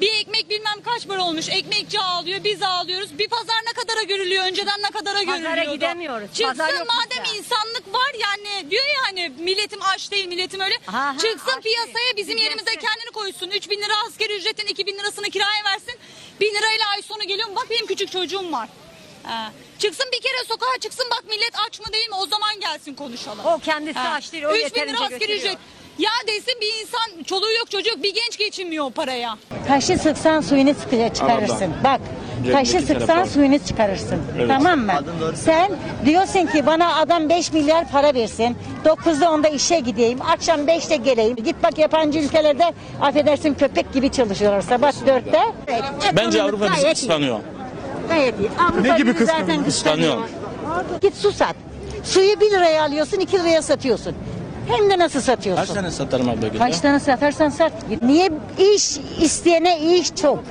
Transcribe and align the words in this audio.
Bir 0.00 0.12
ekmek 0.20 0.50
bilmem 0.50 0.82
kaç 0.84 1.06
para 1.08 1.22
olmuş. 1.24 1.48
Ekmekçi 1.48 2.00
ağlıyor, 2.00 2.44
biz 2.44 2.62
ağlıyoruz. 2.62 3.18
Bir 3.18 3.28
pazar 3.28 3.56
ne 3.66 3.72
kadara 3.72 4.02
görülüyor? 4.02 4.44
Önceden 4.44 4.82
ne 4.82 4.90
kadara 4.90 5.18
Pazara 5.24 5.36
görülüyordu? 5.38 5.74
gidemiyoruz. 5.74 6.26
Çıksın 6.34 6.44
Pazar 6.48 6.72
madem 6.72 7.24
bizde. 7.24 7.38
insanlık 7.38 7.94
var 7.94 8.12
yani 8.20 8.70
diyor 8.70 8.84
ya 8.86 9.02
hani 9.06 9.28
milletim 9.38 9.82
aç 9.82 10.10
değil 10.10 10.26
milletim 10.26 10.60
öyle. 10.60 10.74
Ha, 10.86 11.06
ha, 11.06 11.16
Çıksın 11.18 11.52
aç 11.58 11.62
piyasaya 11.62 11.94
değil. 11.94 12.16
bizim 12.16 12.36
Bir 12.36 12.42
yerimize 12.42 12.74
gelsin. 12.74 12.86
kendini 12.88 13.10
koysun. 13.10 13.50
3 13.50 13.70
bin 13.70 13.78
lira 13.82 13.92
asgari 14.08 14.36
ücretin 14.36 14.66
2 14.66 14.86
bin 14.86 14.98
lirasını 14.98 15.30
kiraya 15.30 15.64
versin. 15.64 15.94
1000 16.40 16.46
lirayla 16.54 16.86
ay 16.96 17.02
sonu 17.02 17.22
geliyor 17.22 17.48
mu? 17.48 17.56
Bak 17.56 17.66
benim 17.70 17.86
küçük 17.86 18.12
çocuğum 18.12 18.52
var. 18.52 18.68
Ha. 19.22 19.52
Çıksın 19.78 20.06
bir 20.12 20.20
kere 20.20 20.44
sokağa 20.48 20.78
çıksın 20.80 21.06
bak 21.10 21.24
millet 21.28 21.52
aç 21.68 21.80
mı 21.80 21.86
değil 21.92 22.08
mi 22.08 22.14
o 22.14 22.26
zaman 22.26 22.60
gelsin 22.60 22.94
konuşalım. 22.94 23.46
O 23.46 23.58
kendisi 23.58 23.98
Ha. 23.98 24.08
aç 24.14 24.32
değil, 24.32 24.44
o 24.44 24.50
3 24.50 24.56
bin 24.56 24.60
yeterince 24.64 24.92
lira 24.94 25.02
asgari 25.04 25.18
götürüyor. 25.18 25.38
ücret. 25.38 25.58
Ya 26.00 26.10
desin 26.26 26.54
bir 26.60 26.82
insan 26.82 27.22
çoluğu 27.24 27.52
yok 27.58 27.70
çocuğu 27.70 27.88
yok 27.90 28.02
bir 28.02 28.14
genç 28.14 28.38
geçinmiyor 28.38 28.84
o 28.84 28.90
paraya. 28.90 29.36
Taşı 29.68 29.98
sıksan 29.98 30.40
suyunu 30.40 30.70
sıkı- 30.70 31.14
çıkarırsın. 31.14 31.72
Bak 31.84 32.00
taşı 32.52 32.80
sıksan 32.80 33.24
suyunu 33.24 33.58
çıkarırsın. 33.58 34.22
Tamam 34.48 34.78
mı? 34.78 34.92
Sen 35.34 35.70
diyorsun 36.06 36.46
ki 36.46 36.66
bana 36.66 36.94
adam 36.96 37.28
5 37.28 37.52
milyar 37.52 37.88
para 37.90 38.14
versin. 38.14 38.56
9'da 38.84 39.26
10'da 39.26 39.48
işe 39.48 39.78
gideyim. 39.80 40.18
Akşam 40.22 40.60
5'te 40.66 40.96
geleyim. 40.96 41.36
Git 41.36 41.56
bak 41.62 41.78
yabancı 41.78 42.18
ülkelerde 42.18 42.72
affedersin 43.00 43.54
köpek 43.54 43.92
gibi 43.92 44.12
çalışıyorlar. 44.12 44.60
Sabah 44.60 44.92
4'te. 44.92 45.40
Bence 46.16 46.42
Avrupa 46.42 46.64
bizi 46.64 46.82
Gayet 46.82 46.86
iyi. 46.98 47.00
kıskanıyor. 47.00 47.40
Gayet 48.08 48.40
iyi. 48.40 48.50
Avrupa 48.58 48.80
Ne 48.92 48.96
gibi 48.98 49.14
bizi 49.14 49.24
zaten 49.26 49.64
kıskanıyor? 49.64 49.64
kıskanıyor. 49.64 50.18
Git 51.00 51.14
su 51.16 51.32
sat. 51.32 51.56
Suyu 52.04 52.40
1 52.40 52.50
liraya 52.50 52.84
alıyorsun 52.84 53.18
2 53.20 53.38
liraya 53.38 53.62
satıyorsun. 53.62 54.14
Hem 54.70 54.90
de 54.90 54.98
nasıl 54.98 55.20
satıyorsun? 55.20 55.64
Kaç 55.64 55.74
tane 55.74 55.90
satarım 55.90 56.28
abla 56.28 56.48
günde? 56.48 56.58
Kaç 56.58 56.80
tane 56.80 57.00
satarsan 57.00 57.48
sat. 57.48 57.72
Niye 58.02 58.30
iş 58.58 58.98
isteyene 58.98 59.96
iş 59.96 60.14
çok? 60.14 60.44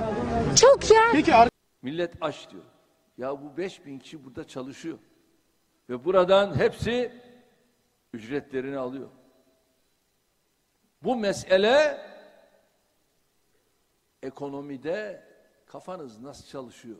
Çok 0.55 0.91
ya. 0.91 1.41
Millet 1.81 2.13
aç 2.21 2.49
diyor. 2.49 2.63
Ya 3.17 3.41
bu 3.41 3.57
5000 3.57 3.99
kişi 3.99 4.25
burada 4.25 4.47
çalışıyor. 4.47 4.97
Ve 5.89 6.05
buradan 6.05 6.55
hepsi 6.57 7.11
ücretlerini 8.13 8.77
alıyor. 8.77 9.09
Bu 11.03 11.15
mesele 11.15 12.01
ekonomide 14.23 15.23
kafanız 15.65 16.19
nasıl 16.19 16.45
çalışıyor? 16.47 16.97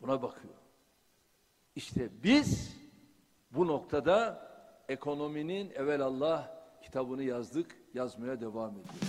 Buna 0.00 0.22
bakıyor. 0.22 0.54
İşte 1.76 2.08
biz 2.22 2.76
bu 3.50 3.66
noktada 3.66 4.45
ekonominin 4.88 5.70
evelallah 5.74 6.48
kitabını 6.82 7.22
yazdık, 7.22 7.66
yazmaya 7.94 8.40
devam 8.40 8.70
ediyoruz. 8.70 9.00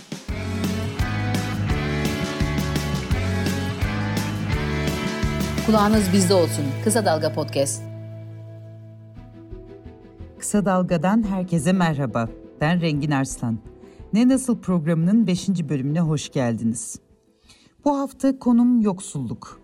Kulağınız 5.66 6.12
bizde 6.12 6.34
olsun. 6.34 6.64
Kısa 6.84 7.04
Dalga 7.04 7.32
Podcast. 7.32 7.82
Kısa 10.38 10.64
Dalga'dan 10.64 11.22
herkese 11.22 11.72
merhaba. 11.72 12.28
Ben 12.60 12.80
Rengin 12.80 13.10
Arslan. 13.10 13.58
Ne 14.12 14.28
Nasıl 14.28 14.58
programının 14.60 15.26
5. 15.26 15.48
bölümüne 15.48 16.00
hoş 16.00 16.32
geldiniz. 16.32 17.00
Bu 17.84 17.98
hafta 17.98 18.38
konum 18.38 18.80
yoksulluk. 18.80 19.60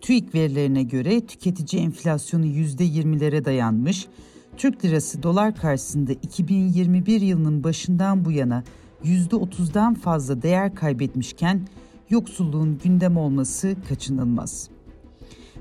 TÜİK 0.00 0.34
verilerine 0.34 0.82
göre 0.82 1.26
tüketici 1.26 1.82
enflasyonu 1.82 2.46
%20'lere 2.46 3.44
dayanmış, 3.44 4.08
Türk 4.56 4.84
lirası 4.84 5.22
dolar 5.22 5.56
karşısında 5.56 6.12
2021 6.12 7.20
yılının 7.20 7.64
başından 7.64 8.24
bu 8.24 8.32
yana 8.32 8.64
%30'dan 9.04 9.94
fazla 9.94 10.42
değer 10.42 10.74
kaybetmişken 10.74 11.66
yoksulluğun 12.10 12.78
gündem 12.84 13.16
olması 13.16 13.76
kaçınılmaz. 13.88 14.68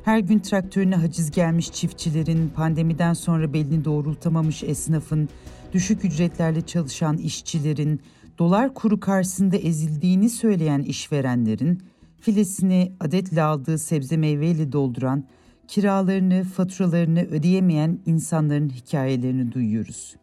Her 0.04 0.20
gün 0.20 0.40
traktörüne 0.40 0.96
haciz 0.96 1.32
gelmiş 1.32 1.72
çiftçilerin, 1.72 2.50
pandemiden 2.50 3.14
sonra 3.14 3.54
belini 3.54 3.86
doğrultamamış 3.86 4.64
esnafın, 4.64 5.30
düşük 5.74 6.06
ücretlerle 6.06 6.62
çalışan 6.62 7.18
işçilerin, 7.18 8.02
dolar 8.40 8.74
kuru 8.74 9.00
karşısında 9.00 9.58
ezildiğini 9.58 10.30
söyleyen 10.30 10.80
işverenlerin, 10.80 11.82
filesini 12.22 12.94
adetle 13.00 13.44
aldığı 13.44 13.78
sebze 13.78 14.18
meyveyle 14.18 14.72
dolduran, 14.72 15.24
kiralarını, 15.72 16.44
faturalarını 16.44 17.22
ödeyemeyen 17.22 18.00
insanların 18.06 18.70
hikayelerini 18.70 19.52
duyuyoruz. 19.52 20.16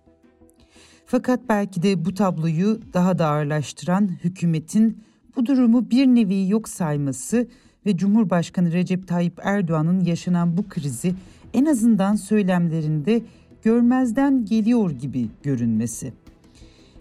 Fakat 1.07 1.41
belki 1.49 1.83
de 1.83 2.05
bu 2.05 2.15
tabloyu 2.15 2.81
daha 2.95 3.19
da 3.19 3.27
ağırlaştıran 3.27 4.09
hükümetin 4.25 5.05
bu 5.37 5.47
durumu 5.47 5.91
bir 5.91 6.07
nevi 6.07 6.49
yok 6.49 6.69
sayması 6.69 7.49
ve 7.87 7.97
Cumhurbaşkanı 7.97 8.73
Recep 8.73 9.09
Tayyip 9.09 9.41
Erdoğan'ın 9.43 10.01
yaşanan 10.01 10.57
bu 10.57 10.69
krizi 10.69 11.15
en 11.55 11.65
azından 11.65 12.15
söylemlerinde 12.15 13.23
görmezden 13.63 14.45
geliyor 14.45 14.91
gibi 14.91 15.29
görünmesi. 15.43 16.13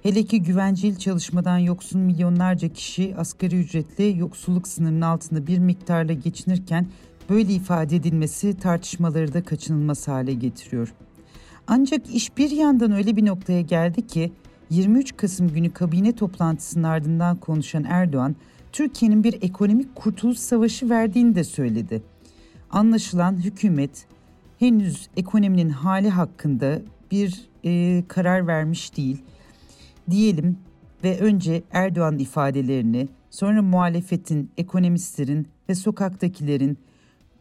Hele 0.04 0.24
ki 0.24 0.44
güvenceli 0.44 1.00
çalışmadan 1.00 1.58
yoksun 1.58 2.02
milyonlarca 2.02 2.70
kişi 2.70 3.16
asgari 3.18 3.60
ücretle 3.60 4.04
yoksulluk 4.04 4.68
sınırının 4.68 5.02
altında 5.02 5.48
bir 5.48 5.60
miktarla 5.60 6.14
geçinirken 6.14 6.88
böyle 7.30 7.54
ifade 7.54 7.96
edilmesi 7.96 8.58
tartışmaları 8.58 9.34
da 9.34 9.44
kaçınılmaz 9.44 10.08
hale 10.08 10.34
getiriyor. 10.34 10.94
Ancak 11.68 12.16
iş 12.16 12.38
bir 12.38 12.52
yandan 12.52 12.92
öyle 12.92 13.16
bir 13.16 13.26
noktaya 13.26 13.62
geldi 13.62 14.08
ki 14.08 14.32
23 14.70 15.18
Kasım 15.18 15.54
günü 15.54 15.74
kabine 15.74 16.16
toplantısının 16.16 16.84
ardından 16.84 17.38
konuşan 17.38 17.84
Erdoğan, 17.84 18.36
Türkiye'nin 18.72 19.24
bir 19.24 19.38
ekonomik 19.42 19.96
kurtuluş 19.96 20.38
savaşı 20.38 20.90
verdiğini 20.90 21.36
de 21.36 21.44
söyledi. 21.44 22.02
Anlaşılan 22.70 23.44
hükümet 23.44 24.06
henüz 24.60 25.10
ekonominin 25.18 25.70
hali 25.70 26.10
hakkında 26.10 26.82
bir 27.12 27.50
e, 27.66 28.04
karar 28.08 28.48
vermiş 28.48 28.98
değil. 28.98 29.22
Diyelim 30.10 30.58
ve 31.04 31.20
önce 31.20 31.64
Erdoğan 31.72 32.20
ifadelerini, 32.20 33.08
sonra 33.30 33.62
muhalefetin, 33.62 34.52
ekonomistlerin 34.58 35.48
ve 35.70 35.76
sokaktakilerin 35.76 36.78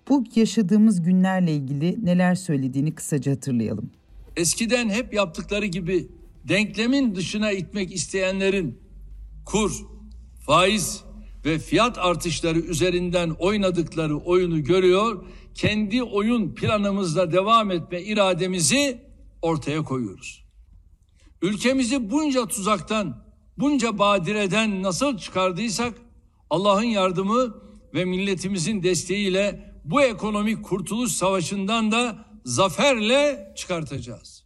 bu 0.08 0.24
yaşadığımız 0.34 1.02
günlerle 1.02 1.52
ilgili 1.52 2.06
neler 2.06 2.34
söylediğini 2.34 2.94
kısaca 2.94 3.32
hatırlayalım. 3.32 3.90
eskiden 4.36 4.90
hep 4.90 5.14
yaptıkları 5.14 5.66
gibi 5.66 6.08
denklemin 6.48 7.14
dışına 7.14 7.52
itmek 7.52 7.94
isteyenlerin 7.94 8.78
kur, 9.44 9.72
faiz 10.46 11.04
ve 11.44 11.58
fiyat 11.58 11.98
artışları 11.98 12.58
üzerinden 12.58 13.30
oynadıkları 13.30 14.16
oyunu 14.16 14.64
görüyor, 14.64 15.24
kendi 15.54 16.02
oyun 16.02 16.54
planımızla 16.54 17.32
devam 17.32 17.70
etme 17.70 18.02
irademizi 18.02 19.00
ortaya 19.42 19.82
koyuyoruz. 19.82 20.44
Ülkemizi 21.42 22.10
bunca 22.10 22.46
tuzaktan, 22.46 23.24
bunca 23.58 23.98
badireden 23.98 24.82
nasıl 24.82 25.18
çıkardıysak 25.18 25.94
Allah'ın 26.50 26.84
yardımı 26.84 27.54
ve 27.94 28.04
milletimizin 28.04 28.82
desteğiyle 28.82 29.75
bu 29.90 30.02
ekonomik 30.02 30.64
kurtuluş 30.64 31.12
savaşından 31.12 31.92
da 31.92 32.16
zaferle 32.44 33.52
çıkartacağız. 33.56 34.44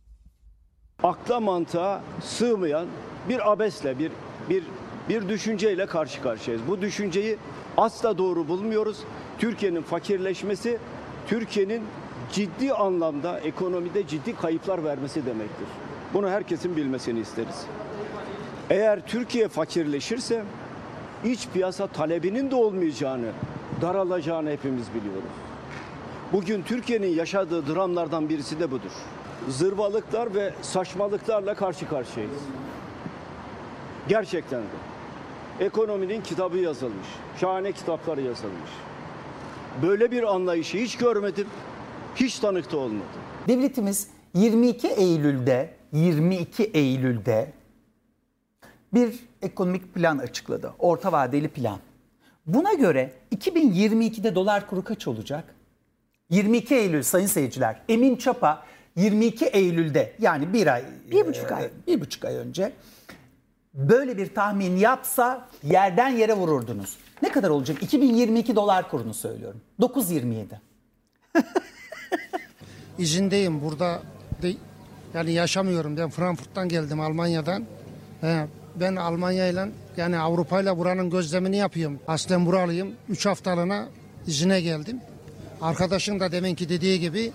akla 1.02 1.40
mantığa 1.40 2.02
sığmayan 2.22 2.86
bir 3.28 3.52
abesle 3.52 3.98
bir 3.98 4.12
bir 4.48 4.64
bir 5.08 5.28
düşünceyle 5.28 5.86
karşı 5.86 6.22
karşıyayız. 6.22 6.68
Bu 6.68 6.80
düşünceyi 6.80 7.36
asla 7.76 8.18
doğru 8.18 8.48
bulmuyoruz. 8.48 8.98
Türkiye'nin 9.38 9.82
fakirleşmesi 9.82 10.78
Türkiye'nin 11.28 11.82
ciddi 12.32 12.72
anlamda 12.72 13.40
ekonomide 13.40 14.06
ciddi 14.06 14.36
kayıplar 14.36 14.84
vermesi 14.84 15.26
demektir. 15.26 15.66
Bunu 16.14 16.28
herkesin 16.28 16.76
bilmesini 16.76 17.20
isteriz. 17.20 17.66
Eğer 18.70 19.06
Türkiye 19.06 19.48
fakirleşirse 19.48 20.44
iç 21.24 21.48
piyasa 21.54 21.86
talebinin 21.86 22.50
de 22.50 22.54
olmayacağını, 22.54 23.32
daralacağını 23.80 24.50
hepimiz 24.50 24.94
biliyoruz. 24.94 25.30
Bugün 26.32 26.62
Türkiye'nin 26.62 27.14
yaşadığı 27.14 27.74
dramlardan 27.74 28.28
birisi 28.28 28.60
de 28.60 28.70
budur. 28.70 28.90
Zırvalıklar 29.48 30.34
ve 30.34 30.54
saçmalıklarla 30.62 31.54
karşı 31.54 31.88
karşıyayız. 31.88 32.40
Gerçekten 34.08 34.60
de. 34.60 35.64
Ekonominin 35.64 36.22
kitabı 36.22 36.58
yazılmış. 36.58 37.06
Şahane 37.40 37.72
kitapları 37.72 38.20
yazılmış. 38.20 38.70
Böyle 39.82 40.10
bir 40.10 40.22
anlayışı 40.34 40.78
hiç 40.78 40.96
görmedim. 40.96 41.46
Hiç 42.16 42.38
tanıkta 42.38 42.76
olmadım. 42.76 43.20
Devletimiz 43.48 44.08
22 44.34 44.88
Eylül'de 44.88 45.74
22 45.92 46.64
Eylül'de 46.64 47.52
bir 48.94 49.14
ekonomik 49.42 49.94
plan 49.94 50.18
açıkladı. 50.18 50.72
Orta 50.78 51.12
vadeli 51.12 51.48
plan. 51.48 51.78
Buna 52.46 52.74
göre 52.74 53.12
2022'de 53.36 54.34
dolar 54.34 54.66
kuru 54.66 54.84
kaç 54.84 55.08
olacak? 55.08 55.44
22 56.30 56.74
Eylül 56.74 57.02
sayın 57.02 57.26
seyirciler. 57.26 57.82
Emin 57.88 58.16
Çapa 58.16 58.64
22 58.96 59.44
Eylül'de 59.44 60.12
yani 60.18 60.52
bir 60.52 60.66
ay 60.66 60.84
Bir 61.10 61.26
buçuk 61.26 61.50
e, 61.50 61.54
ay. 61.54 61.70
bir 61.86 62.00
buçuk 62.00 62.24
ay 62.24 62.36
önce 62.36 62.72
böyle 63.74 64.16
bir 64.16 64.34
tahmin 64.34 64.76
yapsa 64.76 65.48
yerden 65.62 66.08
yere 66.08 66.34
vururdunuz. 66.34 66.96
Ne 67.22 67.32
kadar 67.32 67.50
olacak? 67.50 67.82
2022 67.82 68.56
dolar 68.56 68.90
kurunu 68.90 69.14
söylüyorum. 69.14 69.60
9.27. 69.80 70.44
izindeyim 72.98 73.62
burada 73.62 74.02
de, 74.42 74.52
yani 75.14 75.32
yaşamıyorum 75.32 75.96
ben 75.96 76.10
Frankfurt'tan 76.10 76.68
geldim 76.68 77.00
Almanya'dan 77.00 77.64
He, 78.20 78.46
ben 78.80 78.96
Almanya 78.96 79.46
ile 79.46 79.68
yani 79.96 80.18
Avrupa 80.18 80.60
ile 80.60 80.78
buranın 80.78 81.10
gözlemini 81.10 81.56
yapıyorum 81.56 81.98
aslen 82.08 82.46
buralıyım 82.46 82.92
3 83.08 83.26
haftalığına 83.26 83.88
izine 84.26 84.60
geldim 84.60 85.00
arkadaşın 85.60 86.20
da 86.20 86.32
deminki 86.32 86.68
dediği 86.68 87.00
gibi 87.00 87.32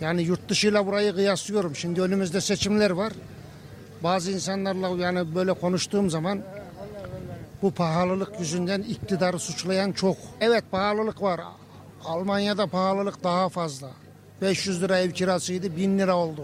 yani 0.00 0.22
yurt 0.22 0.48
dışıyla 0.48 0.86
burayı 0.86 1.14
kıyaslıyorum 1.14 1.76
şimdi 1.76 2.02
önümüzde 2.02 2.40
seçimler 2.40 2.90
var 2.90 3.12
bazı 4.02 4.32
insanlarla 4.32 5.02
yani 5.02 5.34
böyle 5.34 5.52
konuştuğum 5.52 6.10
zaman 6.10 6.42
bu 7.62 7.70
pahalılık 7.70 8.40
yüzünden 8.40 8.82
iktidarı 8.82 9.38
suçlayan 9.38 9.92
çok. 9.92 10.16
Evet 10.40 10.64
pahalılık 10.70 11.22
var. 11.22 11.40
Almanya'da 12.04 12.66
pahalılık 12.66 13.24
daha 13.24 13.48
fazla. 13.48 13.90
500 14.42 14.82
lira 14.82 14.98
ev 14.98 15.10
kirasıydı 15.10 15.76
1000 15.76 15.98
lira 15.98 16.16
oldu. 16.16 16.42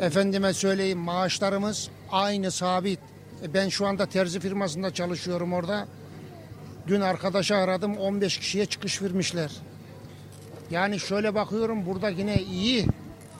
Efendime 0.00 0.52
söyleyeyim 0.52 0.98
maaşlarımız 0.98 1.88
aynı 2.12 2.50
sabit. 2.50 3.00
E, 3.42 3.54
Ben 3.54 3.68
şu 3.68 3.86
anda 3.86 4.06
terzi 4.06 4.40
firmasında 4.40 4.94
çalışıyorum 4.94 5.52
orada. 5.52 5.88
Dün 6.86 7.00
arkadaşı 7.00 7.56
aradım 7.56 7.96
15 7.96 8.38
kişiye 8.38 8.66
çıkış 8.66 9.02
vermişler. 9.02 9.52
Yani 10.70 11.00
şöyle 11.00 11.34
bakıyorum 11.34 11.86
burada 11.86 12.08
yine 12.08 12.42
iyi. 12.42 12.86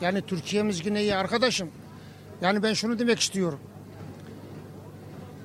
Yani 0.01 0.23
Türkiye'miz 0.23 0.87
yine 0.87 1.03
iyi 1.03 1.15
arkadaşım. 1.15 1.69
Yani 2.43 2.63
ben 2.63 2.73
şunu 2.73 2.99
demek 2.99 3.21
istiyorum. 3.21 3.59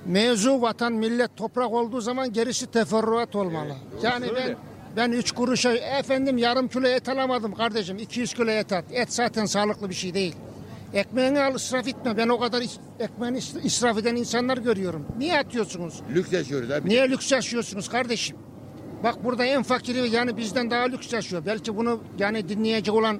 Mevzu 0.05 0.61
vatan 0.61 0.93
millet 0.93 1.37
toprak 1.37 1.71
olduğu 1.71 2.01
zaman 2.01 2.33
gerisi 2.33 2.71
teferruat 2.71 3.35
olmalı. 3.35 3.75
yani 4.03 4.25
ben 4.35 4.55
ben 4.95 5.11
üç 5.11 5.31
kuruşa 5.31 5.73
efendim 5.73 6.37
yarım 6.37 6.67
kilo 6.67 6.87
et 6.87 7.09
alamadım 7.09 7.53
kardeşim 7.55 7.97
200 7.97 8.33
kilo 8.33 8.49
et 8.49 8.71
at. 8.73 8.85
Et 8.91 9.13
zaten 9.13 9.45
sağlıklı 9.45 9.89
bir 9.89 9.95
şey 9.95 10.13
değil. 10.13 10.35
Ekmeğini 10.93 11.39
al 11.41 11.55
israf 11.55 11.87
etme. 11.87 12.17
Ben 12.17 12.27
o 12.29 12.39
kadar 12.39 12.61
is- 12.61 12.79
ekmeğini 12.99 13.37
is- 13.37 13.61
israf 13.63 13.97
eden 13.97 14.15
insanlar 14.15 14.57
görüyorum. 14.57 15.05
Niye 15.17 15.39
atıyorsunuz? 15.39 16.01
Lüks 16.15 16.33
yaşıyoruz 16.33 16.71
abi. 16.71 16.89
Niye 16.89 17.09
lüks 17.09 17.31
yaşıyorsunuz 17.31 17.89
kardeşim? 17.89 18.37
Bak 19.03 19.23
burada 19.23 19.45
en 19.45 19.63
fakiri 19.63 20.09
yani 20.09 20.37
bizden 20.37 20.71
daha 20.71 20.83
lüks 20.83 21.13
yaşıyor. 21.13 21.43
Belki 21.45 21.77
bunu 21.77 21.99
yani 22.19 22.49
dinleyecek 22.49 22.93
olan 22.95 23.19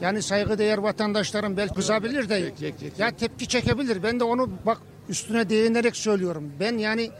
yani 0.00 0.22
saygıdeğer 0.22 0.78
vatandaşlarım 0.78 1.56
belki 1.56 1.74
kızabilir 1.74 2.28
de 2.28 2.40
çek, 2.40 2.58
çek, 2.58 2.78
çek. 2.80 2.98
ya 2.98 3.10
tepki 3.10 3.48
çekebilir. 3.48 4.02
Ben 4.02 4.20
de 4.20 4.24
onu 4.24 4.50
bak 4.66 4.78
üstüne 5.08 5.48
değinerek 5.50 5.96
söylüyorum. 5.96 6.52
Ben 6.60 6.78
yani 6.78 7.10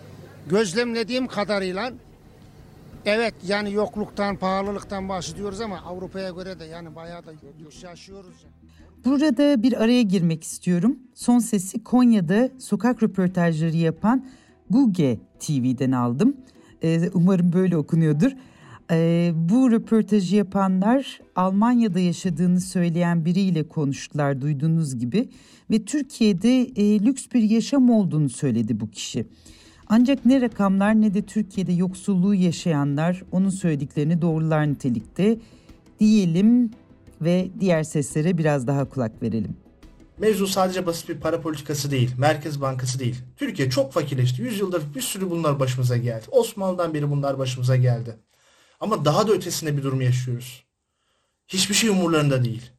gözlemlediğim 0.51 1.27
kadarıyla 1.27 1.93
evet 3.07 3.35
yani 3.47 3.73
yokluktan, 3.73 4.37
pahalılıktan 4.37 5.09
bahsediyoruz 5.09 5.61
ama 5.61 5.81
Avrupa'ya 5.87 6.31
göre 6.31 6.61
de 6.61 6.65
yani 6.65 6.95
bayağı 6.97 7.27
da 7.27 7.31
lüks 7.65 7.83
yaşıyoruz. 7.83 8.35
Yani. 8.45 8.68
Burada 9.05 9.63
bir 9.63 9.83
araya 9.83 10.03
girmek 10.03 10.45
istiyorum. 10.45 10.99
Son 11.15 11.39
sesi 11.39 11.85
Konya'da 11.85 12.51
sokak 12.59 13.03
röportajları 13.03 13.77
yapan 13.77 14.25
Guge 14.71 15.19
TV'den 15.41 15.93
aldım. 15.93 16.37
Ee, 16.83 17.11
umarım 17.15 17.53
böyle 17.53 17.77
okunuyordur. 17.77 18.33
Ee, 18.91 19.33
bu 19.35 19.71
röportajı 19.71 20.37
yapanlar 20.37 21.21
Almanya'da 21.37 22.01
yaşadığını 22.01 22.61
söyleyen 22.61 23.25
biriyle 23.25 23.69
konuştular 23.69 24.41
duyduğunuz 24.41 24.99
gibi. 24.99 25.29
Ve 25.71 25.85
Türkiye'de 25.85 26.61
e, 26.61 27.01
lüks 27.01 27.27
bir 27.35 27.43
yaşam 27.43 27.91
olduğunu 27.91 28.29
söyledi 28.29 28.81
bu 28.81 28.91
kişi. 28.91 29.27
Ancak 29.89 30.27
ne 30.27 30.41
rakamlar 30.41 31.01
ne 31.01 31.15
de 31.15 31.23
Türkiye'de 31.23 31.73
yoksulluğu 31.73 32.35
yaşayanlar 32.35 33.23
onun 33.33 33.51
söylediklerini 33.51 34.23
doğrular 34.23 34.71
nitelikte 34.71 35.39
diyelim 36.01 36.71
ve 37.21 37.49
diğer 37.61 37.83
seslere 37.83 38.39
biraz 38.39 38.67
daha 38.67 38.89
kulak 38.89 39.23
verelim. 39.23 39.57
Mevzu 40.19 40.47
sadece 40.47 40.87
basit 40.87 41.09
bir 41.09 41.21
para 41.21 41.41
politikası 41.41 41.91
değil, 41.91 42.15
Merkez 42.19 42.61
Bankası 42.61 42.99
değil. 42.99 43.17
Türkiye 43.37 43.71
çok 43.71 43.93
fakirleşti. 43.93 44.43
Yüzyıldır 44.43 44.95
bir 44.95 45.01
sürü 45.01 45.31
bunlar 45.31 45.61
başımıza 45.61 45.97
geldi. 45.97 46.25
Osmanlı'dan 46.31 46.95
beri 46.95 47.11
bunlar 47.11 47.39
başımıza 47.39 47.77
geldi. 47.77 48.17
Ama 48.81 49.05
daha 49.05 49.29
da 49.29 49.33
ötesinde 49.33 49.77
bir 49.77 49.83
durum 49.83 50.01
yaşıyoruz. 50.01 50.65
Hiçbir 51.49 51.75
şey 51.75 51.91
umurlarında 51.91 52.45
değil. 52.45 52.71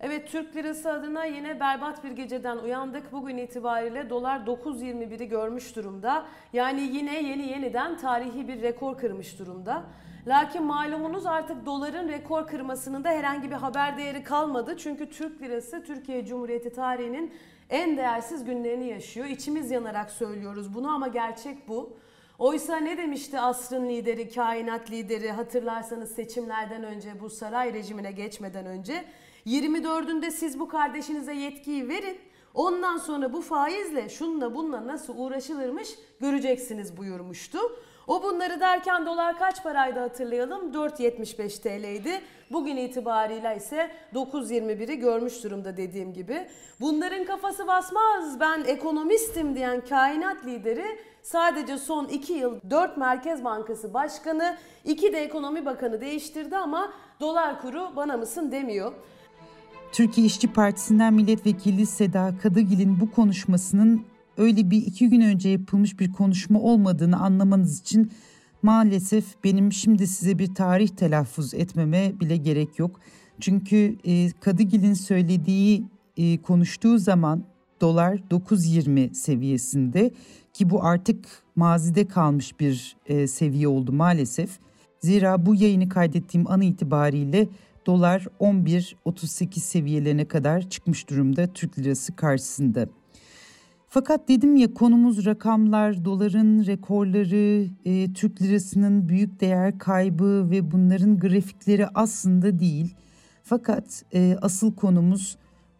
Evet 0.00 0.30
Türk 0.30 0.56
lirası 0.56 0.92
adına 0.92 1.24
yine 1.24 1.60
berbat 1.60 2.04
bir 2.04 2.10
geceden 2.10 2.56
uyandık. 2.56 3.12
Bugün 3.12 3.38
itibariyle 3.38 4.10
dolar 4.10 4.40
9.21'i 4.40 5.28
görmüş 5.28 5.76
durumda. 5.76 6.26
Yani 6.52 6.80
yine 6.80 7.22
yeni 7.22 7.46
yeniden 7.48 7.98
tarihi 7.98 8.48
bir 8.48 8.62
rekor 8.62 8.98
kırmış 8.98 9.38
durumda. 9.38 9.84
Lakin 10.26 10.62
malumunuz 10.62 11.26
artık 11.26 11.66
doların 11.66 12.08
rekor 12.08 12.46
kırmasının 12.46 13.04
da 13.04 13.08
herhangi 13.08 13.50
bir 13.50 13.56
haber 13.56 13.96
değeri 13.96 14.24
kalmadı. 14.24 14.76
Çünkü 14.78 15.10
Türk 15.10 15.42
lirası 15.42 15.82
Türkiye 15.84 16.26
Cumhuriyeti 16.26 16.72
tarihinin 16.72 17.32
en 17.70 17.96
değersiz 17.96 18.44
günlerini 18.44 18.88
yaşıyor. 18.88 19.26
İçimiz 19.26 19.70
yanarak 19.70 20.10
söylüyoruz 20.10 20.74
bunu 20.74 20.88
ama 20.88 21.08
gerçek 21.08 21.68
bu. 21.68 21.96
Oysa 22.38 22.76
ne 22.76 22.98
demişti 22.98 23.40
asrın 23.40 23.88
lideri, 23.88 24.28
kainat 24.28 24.90
lideri 24.90 25.32
hatırlarsanız 25.32 26.10
seçimlerden 26.10 26.84
önce 26.84 27.20
bu 27.20 27.30
saray 27.30 27.72
rejimine 27.72 28.12
geçmeden 28.12 28.66
önce 28.66 29.04
24'ünde 29.46 30.30
siz 30.30 30.58
bu 30.60 30.68
kardeşinize 30.68 31.34
yetkiyi 31.34 31.88
verin. 31.88 32.18
Ondan 32.54 32.96
sonra 32.96 33.32
bu 33.32 33.40
faizle 33.40 34.08
şunla 34.08 34.54
bununla 34.54 34.86
nasıl 34.86 35.18
uğraşılırmış 35.18 35.88
göreceksiniz 36.20 36.96
buyurmuştu. 36.96 37.58
O 38.06 38.22
bunları 38.22 38.60
derken 38.60 39.06
dolar 39.06 39.38
kaç 39.38 39.62
paraydı 39.62 40.00
hatırlayalım 40.00 40.72
4.75 40.72 41.62
TL'ydi. 41.62 42.20
Bugün 42.52 42.76
itibarıyla 42.76 43.54
ise 43.54 43.90
9.21'i 44.14 44.98
görmüş 44.98 45.44
durumda 45.44 45.76
dediğim 45.76 46.12
gibi. 46.12 46.46
Bunların 46.80 47.24
kafası 47.24 47.66
basmaz 47.66 48.40
ben 48.40 48.64
ekonomistim 48.66 49.54
diyen 49.54 49.80
kainat 49.80 50.46
lideri 50.46 50.84
sadece 51.22 51.78
son 51.78 52.08
2 52.08 52.32
yıl 52.32 52.60
4 52.70 52.96
Merkez 52.96 53.44
Bankası 53.44 53.94
Başkanı 53.94 54.56
2 54.84 55.12
de 55.12 55.18
Ekonomi 55.18 55.66
Bakanı 55.66 56.00
değiştirdi 56.00 56.56
ama 56.56 56.92
dolar 57.20 57.60
kuru 57.60 57.92
bana 57.96 58.16
mısın 58.16 58.52
demiyor. 58.52 58.92
Türkiye 59.92 60.26
İşçi 60.26 60.52
Partisi'nden 60.52 61.14
milletvekili 61.14 61.86
Seda 61.86 62.30
Kadıgil'in 62.42 63.00
bu 63.00 63.10
konuşmasının 63.10 64.06
öyle 64.38 64.70
bir 64.70 64.86
iki 64.86 65.08
gün 65.08 65.20
önce 65.20 65.48
yapılmış 65.48 66.00
bir 66.00 66.12
konuşma 66.12 66.60
olmadığını 66.60 67.20
anlamanız 67.20 67.80
için 67.80 68.12
maalesef 68.62 69.24
benim 69.44 69.72
şimdi 69.72 70.06
size 70.06 70.38
bir 70.38 70.54
tarih 70.54 70.88
telaffuz 70.88 71.54
etmeme 71.54 72.12
bile 72.20 72.36
gerek 72.36 72.78
yok. 72.78 73.00
Çünkü 73.40 73.96
e, 74.04 74.30
Kadıgil'in 74.30 74.94
söylediği 74.94 75.84
e, 76.16 76.42
konuştuğu 76.42 76.98
zaman 76.98 77.44
dolar 77.80 78.16
9.20 78.30 79.14
seviyesinde 79.14 80.10
ki 80.52 80.70
bu 80.70 80.84
artık 80.84 81.26
mazide 81.56 82.08
kalmış 82.08 82.60
bir 82.60 82.96
e, 83.06 83.26
seviye 83.26 83.68
oldu 83.68 83.92
maalesef. 83.92 84.50
Zira 85.00 85.46
bu 85.46 85.54
yayını 85.54 85.88
kaydettiğim 85.88 86.50
an 86.50 86.60
itibariyle 86.60 87.48
dolar 87.86 88.26
11.38 88.40 89.58
seviyelerine 89.58 90.28
kadar 90.28 90.70
çıkmış 90.70 91.08
durumda 91.10 91.46
Türk 91.46 91.78
lirası 91.78 92.16
karşısında. 92.16 92.88
Fakat 93.94 94.28
dedim 94.28 94.56
ya 94.56 94.74
konumuz 94.74 95.26
rakamlar, 95.26 96.04
doların 96.04 96.66
rekorları, 96.66 97.68
e, 97.84 98.12
Türk 98.12 98.42
lirasının 98.42 99.08
büyük 99.08 99.40
değer 99.40 99.78
kaybı 99.78 100.50
ve 100.50 100.70
bunların 100.70 101.18
grafikleri 101.18 101.86
aslında 101.94 102.58
değil. 102.58 102.94
Fakat 103.42 104.04
e, 104.14 104.36
asıl 104.42 104.74
konumuz 104.74 105.36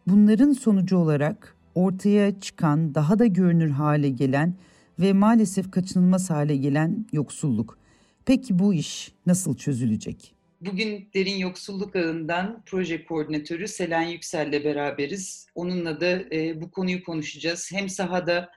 bunların 0.07 0.51
sonucu 0.51 0.97
olarak 0.97 1.55
ortaya 1.75 2.39
çıkan, 2.39 2.95
daha 2.95 3.19
da 3.19 3.25
görünür 3.25 3.69
hale 3.69 4.09
gelen 4.09 4.53
ve 4.99 5.13
maalesef 5.13 5.71
kaçınılmaz 5.71 6.29
hale 6.29 6.57
gelen 6.57 7.05
yoksulluk. 7.11 7.77
Peki 8.25 8.59
bu 8.59 8.73
iş 8.73 9.13
nasıl 9.25 9.55
çözülecek? 9.55 10.34
Bugün 10.61 11.09
Derin 11.13 11.37
Yoksulluk 11.37 11.95
Ağı'ndan 11.95 12.63
proje 12.65 13.05
koordinatörü 13.05 13.67
Selen 13.67 14.01
Yüksel'le 14.01 14.63
beraberiz. 14.63 15.47
Onunla 15.55 16.01
da 16.01 16.35
e, 16.35 16.61
bu 16.61 16.71
konuyu 16.71 17.03
konuşacağız. 17.03 17.71
Hem 17.71 17.89
sahada 17.89 18.51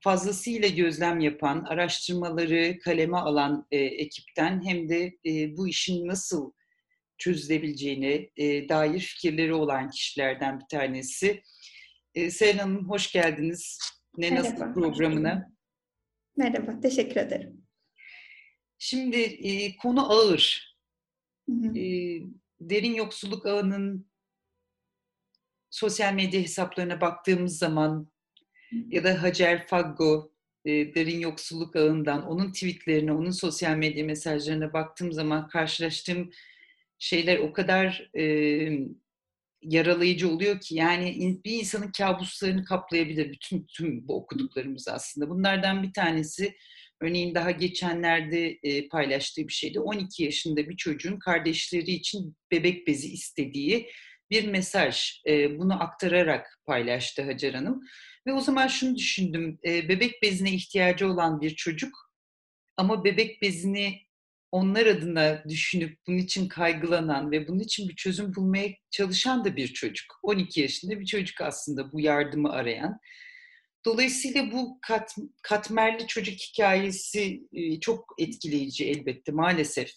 fazlasıyla 0.00 0.68
gözlem 0.68 1.20
yapan, 1.20 1.64
araştırmaları 1.64 2.78
kaleme 2.78 3.16
alan 3.16 3.66
e, 3.70 3.78
ekipten 3.78 4.64
hem 4.64 4.88
de 4.88 5.16
e, 5.26 5.56
bu 5.56 5.68
işin 5.68 6.08
nasıl 6.08 6.52
çözülebileceğine 7.18 8.30
e, 8.36 8.68
dair 8.68 9.00
fikirleri 9.00 9.54
olan 9.54 9.90
kişilerden 9.90 10.60
bir 10.60 10.66
tanesi. 10.66 11.42
E, 12.14 12.30
Selen 12.30 12.58
Hanım 12.58 12.88
hoş 12.88 13.12
geldiniz. 13.12 13.78
Ne 14.16 14.30
Merhaba, 14.30 14.48
Nasıl 14.48 14.74
programına. 14.74 15.52
Merhaba, 16.36 16.80
teşekkür 16.80 17.16
ederim. 17.16 17.62
Şimdi 18.78 19.20
e, 19.20 19.76
konu 19.76 20.12
ağır. 20.12 20.69
E, 21.76 21.84
derin 22.60 22.94
yoksulluk 22.94 23.46
ağının 23.46 24.06
sosyal 25.70 26.14
medya 26.14 26.40
hesaplarına 26.40 27.00
baktığımız 27.00 27.58
zaman 27.58 28.08
ya 28.88 29.04
da 29.04 29.22
Hacer 29.22 29.66
Faggo 29.66 30.32
e, 30.64 30.94
derin 30.94 31.20
yoksulluk 31.20 31.76
ağından 31.76 32.26
onun 32.26 32.52
tweetlerine, 32.52 33.12
onun 33.12 33.30
sosyal 33.30 33.76
medya 33.76 34.04
mesajlarına 34.04 34.72
baktığım 34.72 35.12
zaman 35.12 35.48
karşılaştığım 35.48 36.30
şeyler 36.98 37.38
o 37.38 37.52
kadar 37.52 38.10
e, 38.18 38.24
yaralayıcı 39.62 40.28
oluyor 40.28 40.60
ki 40.60 40.74
yani 40.74 41.40
bir 41.44 41.52
insanın 41.52 41.92
kabuslarını 41.92 42.64
kaplayabilir 42.64 43.32
bütün 43.32 43.66
tüm 43.66 44.08
bu 44.08 44.16
okuduklarımız 44.16 44.88
aslında. 44.88 45.30
Bunlardan 45.30 45.82
bir 45.82 45.92
tanesi 45.92 46.56
örneğin 47.00 47.34
daha 47.34 47.50
geçenlerde 47.50 48.58
e, 48.62 48.88
paylaştığı 48.88 49.48
bir 49.48 49.52
şeydi. 49.52 49.80
12 49.80 50.22
yaşında 50.22 50.68
bir 50.68 50.76
çocuğun 50.76 51.18
kardeşleri 51.18 51.90
için 51.90 52.36
bebek 52.50 52.86
bezi 52.86 53.12
istediği 53.12 53.90
bir 54.30 54.48
mesaj. 54.48 55.22
E, 55.26 55.58
bunu 55.58 55.82
aktararak 55.82 56.60
paylaştı 56.66 57.22
Hacer 57.22 57.54
Hanım. 57.54 57.80
Ve 58.26 58.32
o 58.32 58.40
zaman 58.40 58.68
şunu 58.68 58.96
düşündüm. 58.96 59.58
E, 59.64 59.88
bebek 59.88 60.22
bezine 60.22 60.52
ihtiyacı 60.52 61.08
olan 61.08 61.40
bir 61.40 61.54
çocuk 61.54 62.10
ama 62.76 63.04
bebek 63.04 63.42
bezini 63.42 64.00
onlar 64.52 64.86
adına 64.86 65.44
düşünüp 65.48 65.98
bunun 66.06 66.18
için 66.18 66.48
kaygılanan 66.48 67.30
ve 67.30 67.48
bunun 67.48 67.60
için 67.60 67.88
bir 67.88 67.96
çözüm 67.96 68.34
bulmaya 68.34 68.68
çalışan 68.90 69.44
da 69.44 69.56
bir 69.56 69.68
çocuk. 69.68 70.18
12 70.22 70.60
yaşında 70.60 71.00
bir 71.00 71.06
çocuk 71.06 71.40
aslında 71.40 71.92
bu 71.92 72.00
yardımı 72.00 72.52
arayan. 72.52 72.98
Dolayısıyla 73.84 74.52
bu 74.52 74.78
kat, 74.82 75.16
katmerli 75.42 76.06
çocuk 76.06 76.34
hikayesi 76.34 77.40
çok 77.80 78.14
etkileyici 78.18 78.84
elbette 78.84 79.32
maalesef. 79.32 79.90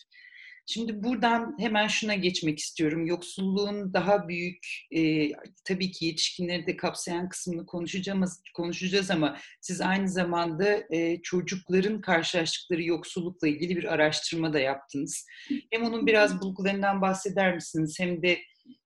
Şimdi 0.65 1.03
buradan 1.03 1.55
hemen 1.59 1.87
şuna 1.87 2.15
geçmek 2.15 2.59
istiyorum. 2.59 3.05
Yoksulluğun 3.05 3.93
daha 3.93 4.27
büyük, 4.27 4.67
e, 4.91 5.31
tabii 5.65 5.91
ki 5.91 6.05
yetişkinleri 6.05 6.67
de 6.67 6.77
kapsayan 6.77 7.29
kısmını 7.29 7.65
konuşacağız, 7.65 8.41
konuşacağız 8.53 9.11
ama 9.11 9.37
siz 9.61 9.81
aynı 9.81 10.09
zamanda 10.09 10.83
e, 10.93 11.21
çocukların 11.21 12.01
karşılaştıkları 12.01 12.83
yoksullukla 12.83 13.47
ilgili 13.47 13.75
bir 13.75 13.93
araştırma 13.93 14.53
da 14.53 14.59
yaptınız. 14.59 15.25
Hem 15.71 15.83
onun 15.83 16.07
biraz 16.07 16.41
bulgularından 16.41 17.01
bahseder 17.01 17.55
misiniz 17.55 17.95
hem 17.99 18.23
de 18.23 18.39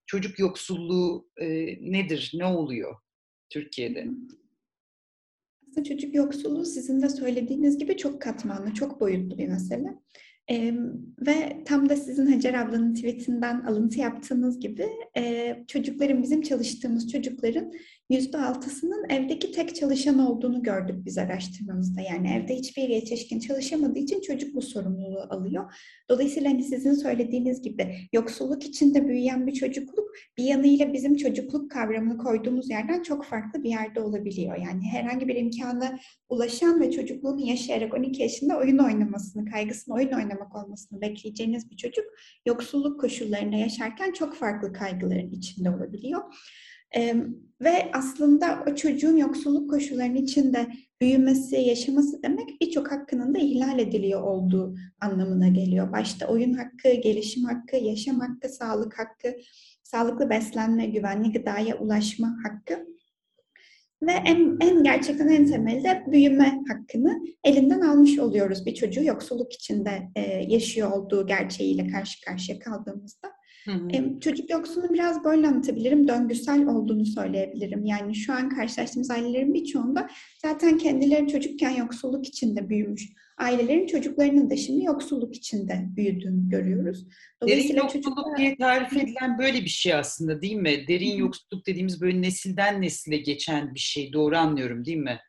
çocuk 0.05 0.39
yoksulluğu 0.39 1.29
e, 1.37 1.47
nedir, 1.81 2.31
ne 2.33 2.45
oluyor 2.45 2.95
Türkiye'de? 3.49 4.07
Aslında 5.77 5.89
çocuk 5.89 6.15
yoksulluğu 6.15 6.65
sizin 6.65 7.01
de 7.01 7.09
söylediğiniz 7.09 7.77
gibi 7.77 7.97
çok 7.97 8.21
katmanlı, 8.21 8.73
çok 8.73 9.01
boyutlu 9.01 9.37
bir 9.37 9.47
mesele. 9.47 9.97
Ee, 10.51 10.73
ve 11.27 11.63
tam 11.65 11.89
da 11.89 11.95
sizin 11.95 12.25
Hacer 12.25 12.53
ablanın 12.53 12.93
tweetinden 12.93 13.61
alıntı 13.61 13.99
yaptığınız 13.99 14.59
gibi 14.59 14.87
e, 15.17 15.55
çocukların 15.67 16.23
bizim 16.23 16.41
çalıştığımız 16.41 17.11
çocukların 17.11 17.71
yüzde 18.09 18.37
altısının 18.37 19.09
evdeki 19.09 19.51
tek 19.51 19.75
çalışan 19.75 20.19
olduğunu 20.19 20.63
gördük 20.63 20.95
biz 21.05 21.17
araştırmamızda. 21.17 22.01
Yani 22.01 22.33
evde 22.33 22.55
hiçbir 22.55 22.89
yetişkin 22.89 23.39
çalışamadığı 23.39 23.99
için 23.99 24.21
çocuk 24.21 24.55
bu 24.55 24.61
sorumluluğu 24.61 25.25
alıyor. 25.29 25.73
Dolayısıyla 26.09 26.49
hani 26.49 26.63
sizin 26.63 26.93
söylediğiniz 26.93 27.61
gibi 27.61 27.95
yoksulluk 28.13 28.63
içinde 28.63 29.07
büyüyen 29.07 29.47
bir 29.47 29.53
çocukluk 29.53 30.11
bir 30.37 30.43
yanıyla 30.43 30.93
bizim 30.93 31.15
çocukluk 31.15 31.71
kavramını 31.71 32.17
koyduğumuz 32.17 32.69
yerden 32.69 33.03
çok 33.03 33.25
farklı 33.25 33.63
bir 33.63 33.69
yerde 33.69 34.01
olabiliyor. 34.01 34.57
Yani 34.57 34.83
herhangi 34.91 35.27
bir 35.27 35.35
imkana 35.35 35.99
ulaşan 36.29 36.81
ve 36.81 36.91
çocukluğunu 36.91 37.41
yaşayarak 37.41 37.93
12 37.93 38.21
yaşında 38.21 38.57
oyun 38.57 38.77
oynamasını, 38.77 39.51
kaygısını 39.51 39.95
oyun 39.95 40.11
oynamak 40.11 40.55
olmasını 40.55 41.01
bekleyeceğiniz 41.01 41.71
bir 41.71 41.77
çocuk 41.77 42.05
yoksulluk 42.45 43.01
koşullarında 43.01 43.55
yaşarken 43.55 44.11
çok 44.11 44.35
farklı 44.35 44.73
kaygıların 44.73 45.31
içinde 45.31 45.69
olabiliyor. 45.69 46.21
Ee, 46.95 47.15
ve 47.61 47.91
aslında 47.93 48.63
o 48.67 48.75
çocuğun 48.75 49.17
yoksulluk 49.17 49.69
koşullarının 49.69 50.15
içinde 50.15 50.67
büyümesi, 51.01 51.55
yaşaması 51.55 52.23
demek 52.23 52.61
birçok 52.61 52.91
hakkının 52.91 53.35
da 53.35 53.39
ihlal 53.39 53.79
ediliyor 53.79 54.21
olduğu 54.21 54.75
anlamına 55.01 55.47
geliyor. 55.47 55.91
Başta 55.91 56.27
oyun 56.27 56.53
hakkı, 56.53 56.93
gelişim 56.93 57.43
hakkı, 57.43 57.75
yaşam 57.75 58.19
hakkı, 58.19 58.49
sağlık 58.49 58.99
hakkı, 58.99 59.35
sağlıklı 59.83 60.29
beslenme, 60.29 60.85
güvenli 60.87 61.31
gıdaya 61.31 61.77
ulaşma 61.77 62.37
hakkı 62.43 62.87
ve 64.01 64.11
en, 64.11 64.57
en 64.61 64.83
gerçekten 64.83 65.27
en 65.27 65.45
temelde 65.45 66.03
büyüme 66.11 66.59
hakkını 66.67 67.23
elinden 67.43 67.81
almış 67.81 68.19
oluyoruz 68.19 68.65
bir 68.65 68.75
çocuğu 68.75 69.03
yoksulluk 69.03 69.53
içinde 69.53 70.09
e, 70.15 70.21
yaşıyor 70.47 70.91
olduğu 70.91 71.27
gerçeğiyle 71.27 71.87
karşı 71.87 72.25
karşıya 72.25 72.59
kaldığımızda. 72.59 73.36
Hı 73.67 73.71
hı. 73.71 74.19
Çocuk 74.19 74.49
yoksulluğunu 74.49 74.93
biraz 74.93 75.23
böyle 75.23 75.47
anlatabilirim. 75.47 76.07
Döngüsel 76.07 76.67
olduğunu 76.67 77.05
söyleyebilirim. 77.05 77.85
Yani 77.85 78.15
şu 78.15 78.33
an 78.33 78.49
karşılaştığımız 78.49 79.11
ailelerin 79.11 79.53
birçoğunda 79.53 80.09
zaten 80.41 80.77
kendileri 80.77 81.27
çocukken 81.27 81.69
yoksulluk 81.69 82.27
içinde 82.27 82.69
büyümüş. 82.69 83.09
Ailelerin 83.37 83.87
çocuklarının 83.87 84.49
da 84.49 84.55
şimdi 84.55 84.85
yoksulluk 84.85 85.35
içinde 85.35 85.87
büyüdüğünü 85.95 86.49
görüyoruz. 86.49 87.07
Derin 87.47 87.75
yoksulluk 87.75 87.91
çocuklar... 87.91 88.37
diye 88.37 88.57
tarif 88.57 88.97
edilen 88.97 89.37
böyle 89.37 89.61
bir 89.61 89.69
şey 89.69 89.93
aslında 89.93 90.41
değil 90.41 90.55
mi? 90.55 90.87
Derin 90.87 91.15
yoksulluk 91.17 91.67
dediğimiz 91.67 92.01
böyle 92.01 92.21
nesilden 92.21 92.81
nesile 92.81 93.17
geçen 93.17 93.73
bir 93.73 93.79
şey. 93.79 94.13
Doğru 94.13 94.37
anlıyorum 94.37 94.85
değil 94.85 94.97
mi? 94.97 95.19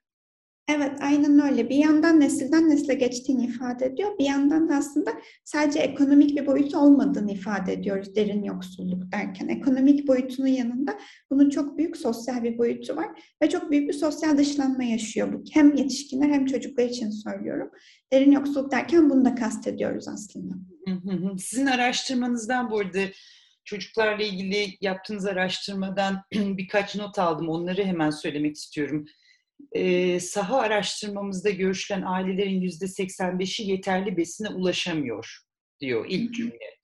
Evet, 0.69 0.93
aynen 1.01 1.41
öyle. 1.51 1.69
Bir 1.69 1.77
yandan 1.77 2.21
nesilden 2.21 2.71
nesile 2.71 2.95
geçtiğini 2.95 3.45
ifade 3.45 3.87
ediyor. 3.87 4.19
Bir 4.19 4.25
yandan 4.25 4.69
da 4.69 4.75
aslında 4.77 5.11
sadece 5.45 5.79
ekonomik 5.79 6.39
bir 6.39 6.47
boyutu 6.47 6.79
olmadığını 6.79 7.33
ifade 7.33 7.73
ediyoruz 7.73 8.17
derin 8.17 8.43
yoksulluk 8.43 9.13
derken. 9.13 9.49
Ekonomik 9.49 10.09
boyutunun 10.09 10.47
yanında 10.47 10.99
bunun 11.31 11.51
çok 11.51 11.79
büyük 11.79 11.97
sosyal 11.97 12.43
bir 12.43 12.59
boyutu 12.59 12.97
var 12.97 13.07
ve 13.43 13.49
çok 13.49 13.71
büyük 13.71 13.89
bir 13.89 13.95
sosyal 13.95 14.39
dışlanma 14.39 14.85
yaşıyor 14.85 15.33
bu. 15.33 15.45
Hem 15.53 15.77
yetişkinler 15.77 16.29
hem 16.29 16.47
çocuklar 16.47 16.85
için 16.85 17.11
söylüyorum. 17.11 17.71
Derin 18.13 18.33
yoksulluk 18.33 18.73
derken 18.73 19.11
bunu 19.11 19.25
da 19.25 19.35
kastediyoruz 19.35 20.09
aslında. 20.09 20.55
Sizin 21.39 21.67
araştırmanızdan 21.67 22.71
bu 22.71 22.79
arada 22.79 22.99
çocuklarla 23.65 24.23
ilgili 24.23 24.67
yaptığınız 24.81 25.27
araştırmadan 25.27 26.23
birkaç 26.33 26.97
not 26.97 27.19
aldım. 27.19 27.49
Onları 27.49 27.85
hemen 27.85 28.11
söylemek 28.11 28.57
istiyorum 28.57 29.07
e, 29.73 30.21
saha 30.21 30.59
araştırmamızda 30.59 31.51
görüşülen 31.51 32.03
ailelerin 32.03 32.61
yüzde 32.61 32.85
85'i 32.85 33.71
yeterli 33.71 34.17
besine 34.17 34.49
ulaşamıyor 34.49 35.39
diyor 35.81 36.07
ilk 36.09 36.35
cümle. 36.35 36.79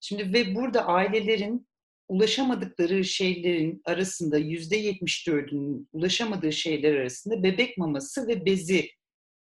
Şimdi 0.00 0.32
ve 0.32 0.54
burada 0.54 0.86
ailelerin 0.86 1.68
ulaşamadıkları 2.08 3.04
şeylerin 3.04 3.82
arasında 3.84 4.38
yüzde 4.38 4.82
74'ünün 4.82 5.88
ulaşamadığı 5.92 6.52
şeyler 6.52 6.94
arasında 6.94 7.42
bebek 7.42 7.78
maması 7.78 8.28
ve 8.28 8.46
bezi 8.46 8.90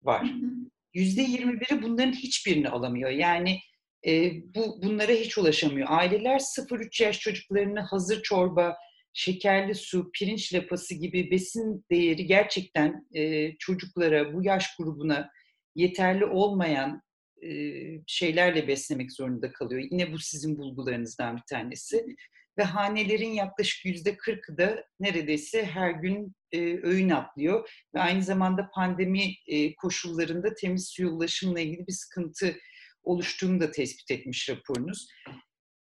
var. 0.02 0.32
Yüzde 0.94 1.22
21'i 1.22 1.82
bunların 1.82 2.12
hiçbirini 2.12 2.68
alamıyor. 2.68 3.10
Yani 3.10 3.58
e, 4.06 4.32
bu 4.54 4.82
bunlara 4.82 5.12
hiç 5.12 5.38
ulaşamıyor. 5.38 5.88
Aileler 5.90 6.38
0-3 6.38 7.02
yaş 7.02 7.20
çocuklarını 7.20 7.80
hazır 7.80 8.22
çorba, 8.22 8.76
şekerli 9.14 9.74
su, 9.74 10.10
pirinç 10.12 10.54
lapası 10.54 10.94
gibi 10.94 11.30
besin 11.30 11.84
değeri 11.90 12.26
gerçekten 12.26 13.06
e, 13.14 13.52
çocuklara, 13.56 14.34
bu 14.34 14.44
yaş 14.44 14.76
grubuna 14.76 15.30
yeterli 15.74 16.24
olmayan 16.24 17.02
e, 17.42 17.50
şeylerle 18.06 18.68
beslemek 18.68 19.12
zorunda 19.12 19.52
kalıyor. 19.52 19.82
Yine 19.90 20.12
bu 20.12 20.18
sizin 20.18 20.58
bulgularınızdan 20.58 21.36
bir 21.36 21.42
tanesi. 21.50 22.06
Ve 22.58 22.62
hanelerin 22.62 23.32
yaklaşık 23.32 23.84
yüzde 23.84 24.16
kırkı 24.16 24.58
da 24.58 24.84
neredeyse 25.00 25.64
her 25.64 25.90
gün 25.90 26.34
e, 26.52 26.58
öğün 26.82 27.10
atlıyor. 27.10 27.70
Ve 27.94 28.00
aynı 28.00 28.22
zamanda 28.22 28.70
pandemi 28.74 29.34
e, 29.46 29.74
koşullarında 29.74 30.54
temiz 30.54 30.88
suya 30.88 31.08
ulaşımla 31.08 31.60
ilgili 31.60 31.86
bir 31.86 31.92
sıkıntı 31.92 32.56
oluştuğunu 33.02 33.60
da 33.60 33.70
tespit 33.70 34.10
etmiş 34.10 34.50
raporunuz. 34.50 35.08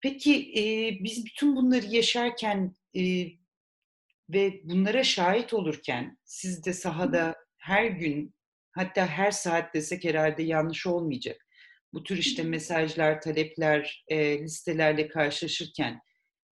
Peki 0.01 0.53
e, 0.57 0.63
biz 1.05 1.25
bütün 1.27 1.57
bunları 1.57 1.87
yaşarken 1.87 2.75
e, 2.97 3.03
ve 4.29 4.61
bunlara 4.65 5.05
şahit 5.05 5.55
olurken 5.55 6.19
siz 6.25 6.65
de 6.65 6.73
sahada 6.73 7.37
her 7.59 7.87
gün 7.87 8.35
hatta 8.71 9.07
her 9.07 9.31
saat 9.31 9.75
desek 9.75 10.05
herhalde 10.05 10.43
yanlış 10.43 10.87
olmayacak. 10.87 11.47
Bu 11.93 12.03
tür 12.03 12.19
işte 12.19 12.43
mesajlar, 12.43 13.21
talepler, 13.21 14.05
e, 14.09 14.38
listelerle 14.43 15.09
karşılaşırken 15.09 16.00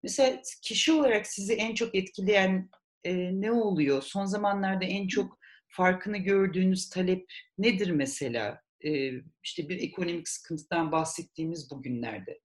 mesela 0.02 0.40
kişi 0.62 0.92
olarak 0.92 1.26
sizi 1.26 1.54
en 1.54 1.74
çok 1.74 1.94
etkileyen 1.94 2.70
e, 3.04 3.14
ne 3.40 3.52
oluyor? 3.52 4.02
Son 4.02 4.24
zamanlarda 4.24 4.84
en 4.84 5.08
çok 5.08 5.38
farkını 5.68 6.18
gördüğünüz 6.18 6.88
talep 6.88 7.26
nedir 7.58 7.90
mesela? 7.90 8.60
E, 8.84 9.10
işte 9.42 9.68
bir 9.68 9.82
ekonomik 9.82 10.28
sıkıntıdan 10.28 10.92
bahsettiğimiz 10.92 11.70
bugünlerde. 11.70 12.40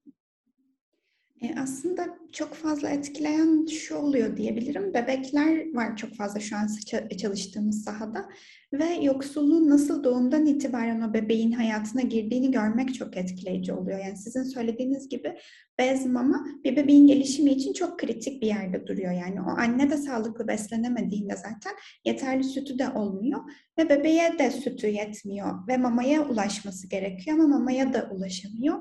E, 1.42 1.56
aslında 1.60 2.18
çok 2.32 2.54
fazla 2.54 2.90
etkileyen 2.90 3.66
şu 3.66 3.96
oluyor 3.96 4.38
diyebilirim. 4.38 4.94
Bebekler 4.94 5.74
var 5.74 5.98
çok 5.98 6.14
fazla 6.14 6.40
şu 6.40 6.58
an 6.58 6.70
çalıştığımız 7.18 7.84
sahada 7.84 8.30
ve 8.74 8.86
yoksulluğun 8.86 9.70
nasıl 9.70 10.04
doğumdan 10.04 10.46
itibaren 10.46 11.02
o 11.02 11.14
bebeğin 11.14 11.52
hayatına 11.52 12.02
girdiğini 12.02 12.52
görmek 12.52 12.96
çok 12.96 13.18
etkileyici 13.18 13.74
oluyor. 13.74 14.00
Yani 14.00 14.18
sizin 14.18 14.44
söylediğiniz 14.44 15.10
gibi 15.10 15.38
bez 15.80 16.06
mama 16.06 16.46
bir 16.64 16.76
bebeğin 16.76 17.08
gelişimi 17.08 17.52
için 17.52 17.74
çok 17.74 18.00
kritik 18.00 18.42
bir 18.42 18.48
yerde 18.48 18.88
duruyor. 18.88 19.12
Yani 19.12 19.42
o 19.42 19.50
anne 19.50 19.90
de 19.90 19.98
sağlıklı 19.98 20.48
beslenemediğinde 20.48 21.36
zaten 21.36 21.74
yeterli 22.06 22.44
sütü 22.44 22.80
de 22.80 22.90
olmuyor 22.90 23.40
ve 23.78 23.90
bebeğe 23.90 24.40
de 24.40 24.52
sütü 24.52 24.88
yetmiyor 24.88 25.68
ve 25.68 25.78
mamaya 25.78 26.30
ulaşması 26.30 26.90
gerekiyor 26.90 27.38
ama 27.38 27.48
mamaya 27.48 27.94
da 27.94 28.10
ulaşamıyor 28.12 28.80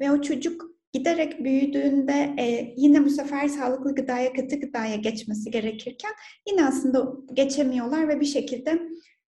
ve 0.00 0.10
o 0.10 0.22
çocuk 0.22 0.79
giderek 0.92 1.44
büyüdüğünde 1.44 2.34
e, 2.38 2.74
yine 2.76 3.04
bu 3.04 3.10
sefer 3.10 3.48
sağlıklı 3.48 3.94
gıdaya, 3.94 4.32
katı 4.32 4.60
gıdaya 4.60 4.96
geçmesi 4.96 5.50
gerekirken 5.50 6.12
yine 6.48 6.64
aslında 6.64 7.12
geçemiyorlar 7.34 8.08
ve 8.08 8.20
bir 8.20 8.26
şekilde 8.26 8.82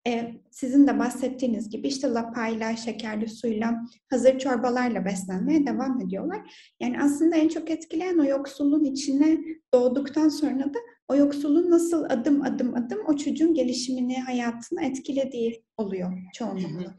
e, 0.07 0.35
sizin 0.53 0.87
de 0.87 0.99
bahsettiğiniz 0.99 1.71
gibi 1.71 1.89
işte 1.89 2.09
lapayla, 2.09 2.77
şekerli 2.77 3.29
suyla, 3.29 3.81
hazır 4.11 4.39
çorbalarla 4.39 5.05
beslenmeye 5.05 5.67
devam 5.67 6.01
ediyorlar. 6.01 6.73
Yani 6.81 7.01
aslında 7.03 7.37
en 7.37 7.49
çok 7.49 7.71
etkileyen 7.71 8.19
o 8.19 8.25
yoksulluğun 8.25 8.85
içine 8.85 9.39
doğduktan 9.75 10.29
sonra 10.29 10.75
da 10.75 10.79
o 11.09 11.17
yoksulluğun 11.17 11.71
nasıl 11.71 12.05
adım 12.05 12.43
adım 12.43 12.75
adım 12.75 12.99
o 13.07 13.17
çocuğun 13.17 13.55
gelişimini, 13.55 14.21
hayatını 14.21 14.85
etkilediği 14.85 15.65
oluyor 15.77 16.13
çoğunlukla. 16.35 16.97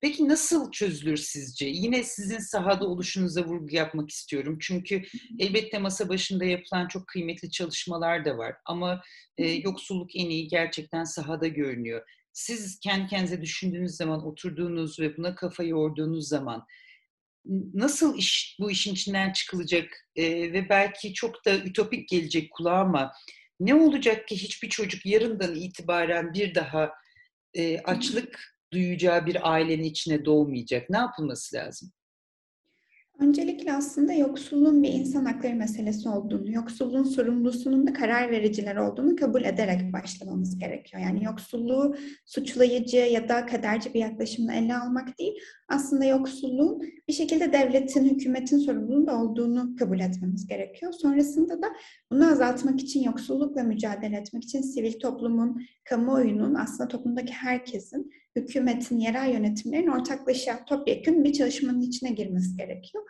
Peki 0.00 0.28
nasıl 0.28 0.70
çözülür 0.70 1.16
sizce? 1.16 1.66
Yine 1.66 2.02
sizin 2.02 2.38
sahada 2.38 2.86
oluşunuza 2.86 3.44
vurgu 3.44 3.74
yapmak 3.74 4.10
istiyorum. 4.10 4.58
Çünkü 4.60 5.02
elbette 5.38 5.78
masa 5.78 6.08
başında 6.08 6.44
yapılan 6.44 6.88
çok 6.88 7.06
kıymetli 7.06 7.50
çalışmalar 7.50 8.24
da 8.24 8.38
var. 8.38 8.54
Ama 8.64 9.02
e, 9.38 9.48
yoksulluk 9.48 10.16
en 10.16 10.30
iyi 10.30 10.48
gerçekten 10.48 11.04
sahada 11.04 11.48
görünüyor. 11.48 12.02
Siz 12.32 12.80
kendi 12.80 13.06
kendinize 13.06 13.42
düşündüğünüz 13.42 13.96
zaman, 13.96 14.26
oturduğunuz 14.26 15.00
ve 15.00 15.16
buna 15.16 15.34
kafa 15.34 15.62
yorduğunuz 15.62 16.28
zaman 16.28 16.66
nasıl 17.74 18.18
iş 18.18 18.56
bu 18.60 18.70
işin 18.70 18.92
içinden 18.92 19.32
çıkılacak 19.32 20.08
e, 20.16 20.52
ve 20.52 20.68
belki 20.68 21.14
çok 21.14 21.44
da 21.44 21.58
ütopik 21.58 22.08
gelecek 22.08 22.50
kulağa 22.52 22.80
ama 22.80 23.12
ne 23.60 23.74
olacak 23.74 24.28
ki 24.28 24.36
hiçbir 24.36 24.68
çocuk 24.68 25.06
yarından 25.06 25.54
itibaren 25.54 26.34
bir 26.34 26.54
daha 26.54 26.92
e, 27.54 27.78
açlık 27.80 28.58
duyacağı 28.72 29.26
bir 29.26 29.52
ailenin 29.52 29.84
içine 29.84 30.24
doğmayacak? 30.24 30.90
Ne 30.90 30.96
yapılması 30.96 31.56
lazım? 31.56 31.92
Öncelikle 33.18 33.72
aslında 33.72 34.12
yoksulluğun 34.12 34.82
bir 34.82 34.92
insan 34.92 35.24
hakları 35.24 35.54
meselesi 35.54 36.08
olduğunu, 36.08 36.52
yoksulluğun 36.52 37.04
sorumlusunun 37.04 37.86
da 37.86 37.92
karar 37.92 38.30
vericiler 38.30 38.76
olduğunu 38.76 39.16
kabul 39.16 39.44
ederek 39.44 39.92
başlamamız 39.92 40.58
gerekiyor. 40.58 41.02
Yani 41.02 41.24
yoksulluğu 41.24 41.96
suçlayıcı 42.26 42.96
ya 42.96 43.28
da 43.28 43.46
kaderci 43.46 43.94
bir 43.94 44.00
yaklaşımla 44.00 44.54
ele 44.54 44.76
almak 44.76 45.18
değil, 45.18 45.34
aslında 45.68 46.04
yoksulluğun 46.04 46.82
bir 47.08 47.12
şekilde 47.12 47.52
devletin, 47.52 48.04
hükümetin 48.04 48.58
sorumluluğunda 48.58 49.22
olduğunu 49.22 49.76
kabul 49.76 50.00
etmemiz 50.00 50.46
gerekiyor. 50.46 50.92
Sonrasında 50.92 51.62
da 51.62 51.66
bunu 52.12 52.30
azaltmak 52.30 52.80
için, 52.80 53.02
yoksullukla 53.02 53.62
mücadele 53.62 54.16
etmek 54.16 54.44
için 54.44 54.60
sivil 54.60 55.00
toplumun, 55.00 55.62
kamuoyunun, 55.84 56.54
aslında 56.54 56.88
toplumdaki 56.88 57.32
herkesin 57.32 58.10
hükümetin, 58.38 58.98
yerel 58.98 59.32
yönetimlerin 59.32 59.86
ortaklaşa 59.86 60.64
topyekun 60.64 61.24
bir 61.24 61.32
çalışmanın 61.32 61.80
içine 61.80 62.10
girmesi 62.10 62.56
gerekiyor. 62.56 63.04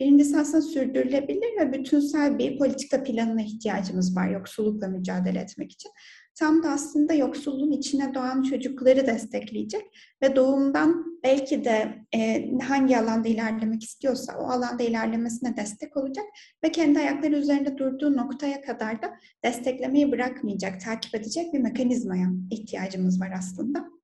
Birincisi 0.00 0.38
aslında 0.38 0.62
sürdürülebilir 0.62 1.60
ve 1.60 1.72
bütünsel 1.72 2.38
bir 2.38 2.58
politika 2.58 3.02
planına 3.02 3.42
ihtiyacımız 3.42 4.16
var 4.16 4.30
yoksullukla 4.30 4.88
mücadele 4.88 5.38
etmek 5.38 5.72
için. 5.72 5.90
Tam 6.34 6.62
da 6.62 6.70
aslında 6.70 7.12
yoksulluğun 7.14 7.70
içine 7.70 8.14
doğan 8.14 8.42
çocukları 8.42 9.06
destekleyecek 9.06 9.82
ve 10.22 10.36
doğumdan 10.36 11.20
belki 11.24 11.64
de 11.64 12.04
e, 12.14 12.50
hangi 12.58 12.98
alanda 12.98 13.28
ilerlemek 13.28 13.82
istiyorsa 13.82 14.38
o 14.38 14.44
alanda 14.44 14.82
ilerlemesine 14.82 15.56
destek 15.56 15.96
olacak 15.96 16.24
ve 16.64 16.72
kendi 16.72 16.98
ayakları 16.98 17.36
üzerinde 17.36 17.78
durduğu 17.78 18.16
noktaya 18.16 18.60
kadar 18.60 19.02
da 19.02 19.14
desteklemeyi 19.44 20.12
bırakmayacak, 20.12 20.80
takip 20.80 21.14
edecek 21.14 21.54
bir 21.54 21.58
mekanizmaya 21.58 22.28
ihtiyacımız 22.50 23.20
var 23.20 23.32
aslında. 23.38 24.01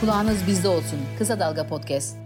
Kulağınız 0.00 0.46
bizde 0.46 0.68
olsun. 0.68 0.98
Kısa 1.18 1.40
Dalga 1.40 1.66
Podcast. 1.66 2.16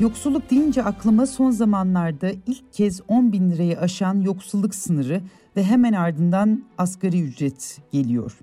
Yoksulluk 0.00 0.50
deyince 0.50 0.82
aklıma 0.82 1.26
son 1.26 1.50
zamanlarda 1.50 2.30
ilk 2.46 2.72
kez 2.72 3.00
10 3.08 3.32
bin 3.32 3.50
lirayı 3.50 3.80
aşan 3.80 4.20
yoksulluk 4.20 4.74
sınırı 4.74 5.20
ve 5.56 5.64
hemen 5.64 5.92
ardından 5.92 6.64
asgari 6.78 7.22
ücret 7.22 7.78
geliyor. 7.92 8.38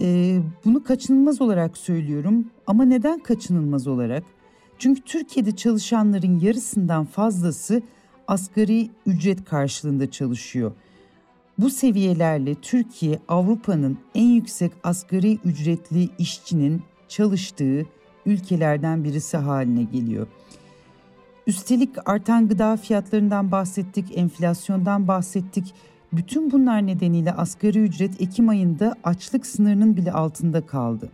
Ee, 0.00 0.40
bunu 0.64 0.84
kaçınılmaz 0.84 1.40
olarak 1.40 1.78
söylüyorum 1.78 2.50
ama 2.66 2.84
neden 2.84 3.18
kaçınılmaz 3.18 3.86
olarak? 3.86 4.24
Çünkü 4.78 5.02
Türkiye'de 5.02 5.56
çalışanların 5.56 6.40
yarısından 6.40 7.04
fazlası 7.04 7.82
asgari 8.28 8.90
ücret 9.06 9.44
karşılığında 9.44 10.10
çalışıyor. 10.10 10.72
Bu 11.62 11.70
seviyelerle 11.70 12.54
Türkiye 12.54 13.18
Avrupa'nın 13.28 13.98
en 14.14 14.28
yüksek 14.28 14.72
asgari 14.84 15.38
ücretli 15.44 16.08
işçinin 16.18 16.82
çalıştığı 17.08 17.86
ülkelerden 18.26 19.04
birisi 19.04 19.36
haline 19.36 19.82
geliyor. 19.82 20.26
Üstelik 21.46 21.90
artan 22.08 22.48
gıda 22.48 22.76
fiyatlarından 22.76 23.52
bahsettik, 23.52 24.18
enflasyondan 24.18 25.08
bahsettik. 25.08 25.74
Bütün 26.12 26.50
bunlar 26.50 26.86
nedeniyle 26.86 27.32
asgari 27.32 27.78
ücret 27.78 28.20
Ekim 28.20 28.48
ayında 28.48 28.94
açlık 29.04 29.46
sınırının 29.46 29.96
bile 29.96 30.12
altında 30.12 30.66
kaldı. 30.66 31.10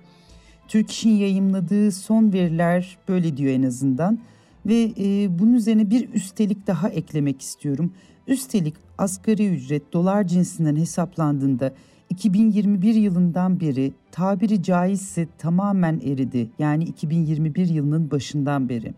Türk 0.69 0.91
İş'in 0.91 1.17
yayımladığı 1.17 1.93
son 1.93 2.33
veriler 2.33 2.99
böyle 3.09 3.37
diyor 3.37 3.53
en 3.53 3.63
azından. 3.63 4.19
Ve 4.67 4.93
e, 4.99 5.39
bunun 5.39 5.55
üzerine 5.55 5.91
bir 5.91 6.13
üstelik 6.13 6.67
daha 6.67 6.89
eklemek 6.89 7.43
istiyorum. 7.43 7.93
Üstelik 8.27 8.88
asgari 8.99 9.49
ücret 9.49 9.93
dolar 9.93 10.27
cinsinden 10.27 10.77
hesaplandığında 10.77 11.73
2021 12.11 12.95
yılından 12.95 13.61
beri 13.61 13.93
tabiri 14.13 14.63
caizse 14.63 15.29
tamamen 15.39 16.01
eridi. 16.01 16.51
Yani 16.59 16.85
2021 16.85 17.69
yılının 17.69 18.11
başından 18.11 18.69
beri. 18.69 18.95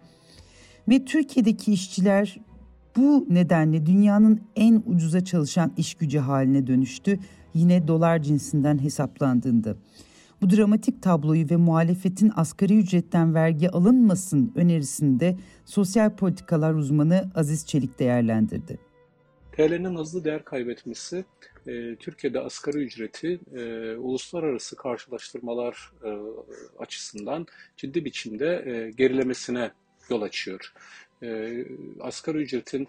Ve 0.88 1.04
Türkiye'deki 1.04 1.72
işçiler 1.72 2.40
bu 2.96 3.26
nedenle 3.30 3.86
dünyanın 3.86 4.40
en 4.56 4.82
ucuza 4.86 5.24
çalışan 5.24 5.72
iş 5.76 5.94
gücü 5.94 6.18
haline 6.18 6.66
dönüştü. 6.66 7.18
Yine 7.54 7.88
dolar 7.88 8.22
cinsinden 8.22 8.82
hesaplandığında. 8.82 9.76
Bu 10.42 10.50
dramatik 10.50 11.02
tabloyu 11.02 11.50
ve 11.50 11.56
muhalefetin 11.56 12.32
asgari 12.36 12.78
ücretten 12.78 13.34
vergi 13.34 13.70
alınmasın 13.70 14.52
önerisinde 14.54 15.36
sosyal 15.64 16.10
politikalar 16.10 16.74
uzmanı 16.74 17.30
Aziz 17.34 17.66
Çelik 17.66 17.98
değerlendirdi. 17.98 18.89
TL'nin 19.60 19.96
hızlı 19.96 20.24
değer 20.24 20.44
kaybetmesi 20.44 21.24
e, 21.66 21.96
Türkiye'de 21.96 22.40
asgari 22.40 22.78
ücreti 22.78 23.40
e, 23.54 23.94
uluslararası 23.96 24.76
karşılaştırmalar 24.76 25.92
e, 26.04 26.10
açısından 26.78 27.46
ciddi 27.76 28.04
biçimde 28.04 28.64
e, 28.66 28.90
gerilemesine 28.90 29.70
yol 30.10 30.22
açıyor. 30.22 30.72
E, 31.22 31.50
asgari 32.00 32.38
ücretin 32.38 32.88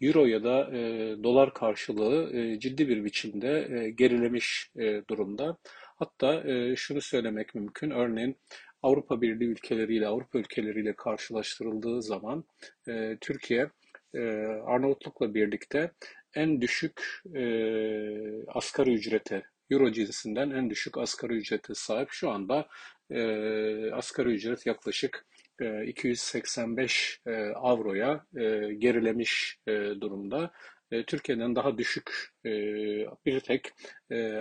euro 0.00 0.26
ya 0.26 0.44
da 0.44 0.76
e, 0.76 0.78
dolar 1.22 1.54
karşılığı 1.54 2.36
e, 2.36 2.58
ciddi 2.58 2.88
bir 2.88 3.04
biçimde 3.04 3.68
e, 3.70 3.90
gerilemiş 3.90 4.70
e, 4.76 5.02
durumda. 5.10 5.56
Hatta 5.96 6.50
e, 6.50 6.76
şunu 6.76 7.00
söylemek 7.00 7.54
mümkün. 7.54 7.90
Örneğin 7.90 8.36
Avrupa 8.82 9.20
Birliği 9.20 9.48
ülkeleriyle, 9.48 10.06
Avrupa 10.06 10.38
ülkeleriyle 10.38 10.92
karşılaştırıldığı 10.92 12.02
zaman 12.02 12.44
e, 12.88 13.16
Türkiye 13.20 13.68
Arnavutluk'la 14.66 15.34
birlikte 15.34 15.90
en 16.34 16.60
düşük 16.60 17.22
e, 17.34 17.42
asgari 18.46 18.94
ücrete, 18.94 19.42
Euro 19.70 19.92
cinsinden 19.92 20.50
en 20.50 20.70
düşük 20.70 20.98
asgari 20.98 21.34
ücrete 21.34 21.74
sahip. 21.74 22.08
Şu 22.10 22.30
anda 22.30 22.68
e, 23.10 23.20
asgari 23.92 24.28
ücret 24.28 24.66
yaklaşık 24.66 25.26
285 25.86 27.20
e, 27.26 27.32
avroya 27.54 28.26
e, 28.36 28.74
gerilemiş 28.74 29.58
e, 29.66 29.72
durumda. 29.72 30.52
Türkiye'den 31.06 31.56
daha 31.56 31.78
düşük 31.78 32.34
bir 33.26 33.40
tek 33.40 33.72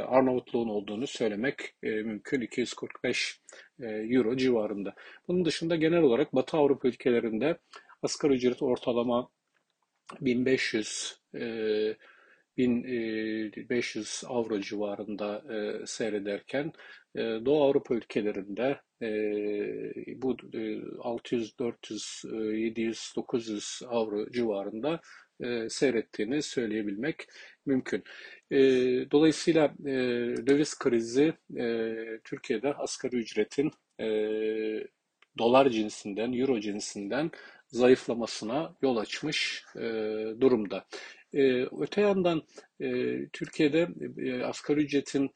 Arnavutluğun 0.07 0.69
olduğunu 0.69 1.07
söylemek 1.07 1.75
mümkün 1.83 2.41
245 2.41 3.39
euro 3.81 4.37
civarında. 4.37 4.93
Bunun 5.27 5.45
dışında 5.45 5.75
genel 5.75 6.01
olarak 6.01 6.35
Batı 6.35 6.57
Avrupa 6.57 6.87
ülkelerinde 6.87 7.57
asgari 8.01 8.33
ücret 8.33 8.61
ortalama 8.61 9.29
1500 10.21 11.19
1500 12.57 14.23
avro 14.27 14.59
civarında 14.59 15.43
e, 15.53 15.85
seyrederken 15.85 16.71
e, 17.15 17.21
Doğu 17.21 17.63
Avrupa 17.63 17.95
ülkelerinde 17.95 18.81
e, 19.01 19.07
bu 20.21 20.37
e, 20.53 20.81
600, 20.99 21.59
400, 21.59 22.21
e, 22.33 22.35
700, 22.35 23.13
900 23.15 23.81
avro 23.87 24.31
civarında 24.31 25.01
e, 25.43 25.69
seyrettiğini 25.69 26.41
söyleyebilmek 26.41 27.27
mümkün. 27.65 28.03
E, 28.51 28.57
dolayısıyla 29.11 29.65
e, 29.85 29.93
döviz 30.47 30.79
krizi 30.79 31.33
e, 31.57 31.95
Türkiye'de 32.23 32.73
asgari 32.73 33.15
ücretin 33.15 33.71
e, 33.99 34.07
dolar 35.37 35.69
cinsinden, 35.69 36.33
euro 36.33 36.59
cinsinden 36.59 37.31
zayıflamasına 37.73 38.75
yol 38.81 38.97
açmış 38.97 39.63
e, 39.75 39.81
durumda. 40.41 40.85
E, 41.33 41.65
öte 41.79 42.01
yandan 42.01 42.43
e, 42.79 42.87
Türkiye'de 43.33 43.87
e, 44.17 44.43
asgari 44.43 44.79
ücretin 44.79 45.31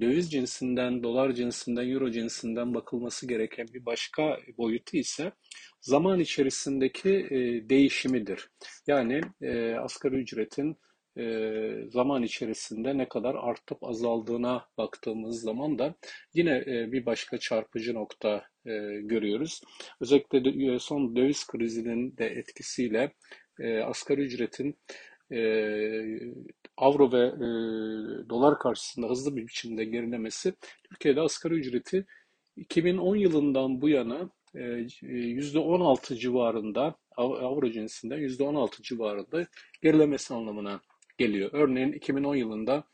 döviz 0.00 0.30
cinsinden, 0.30 1.02
dolar 1.02 1.32
cinsinden, 1.32 1.88
euro 1.88 2.10
cinsinden 2.10 2.74
bakılması 2.74 3.28
gereken 3.28 3.66
bir 3.74 3.86
başka 3.86 4.38
boyutu 4.58 4.96
ise 4.96 5.32
zaman 5.80 6.20
içerisindeki 6.20 7.10
e, 7.10 7.68
değişimidir. 7.68 8.50
Yani 8.86 9.20
e, 9.40 9.74
asgari 9.74 10.16
ücretin 10.16 10.76
e, 11.18 11.70
zaman 11.88 12.22
içerisinde 12.22 12.98
ne 12.98 13.08
kadar 13.08 13.34
artıp 13.34 13.84
azaldığına 13.84 14.66
baktığımız 14.78 15.40
zaman 15.40 15.78
da 15.78 15.94
yine 16.34 16.64
e, 16.66 16.92
bir 16.92 17.06
başka 17.06 17.38
çarpıcı 17.38 17.94
nokta 17.94 18.44
e, 18.66 18.70
görüyoruz. 19.02 19.60
Özellikle 20.00 20.78
son 20.78 21.16
döviz 21.16 21.46
krizinin 21.46 22.16
de 22.16 22.26
etkisiyle 22.26 23.12
e, 23.60 23.80
asgari 23.80 24.20
ücretin 24.20 24.78
e, 25.32 25.40
avro 26.76 27.12
ve 27.12 27.32
dolar 28.28 28.58
karşısında 28.58 29.06
hızlı 29.06 29.36
bir 29.36 29.42
biçimde 29.42 29.84
gerilemesi 29.84 30.54
Türkiye'de 30.90 31.20
asgari 31.20 31.54
ücreti 31.54 32.06
2010 32.56 33.16
yılından 33.16 33.80
bu 33.80 33.88
yana 33.88 34.30
e, 34.54 34.58
%16 34.58 36.16
civarında 36.16 36.96
avro 37.16 37.70
cinsinden 37.70 38.18
%16 38.18 38.82
civarında 38.82 39.46
gerilemesi 39.82 40.34
anlamına 40.34 40.80
geliyor. 41.22 41.50
Örneğin 41.52 41.92
2010 41.92 42.34
yılında 42.36 42.84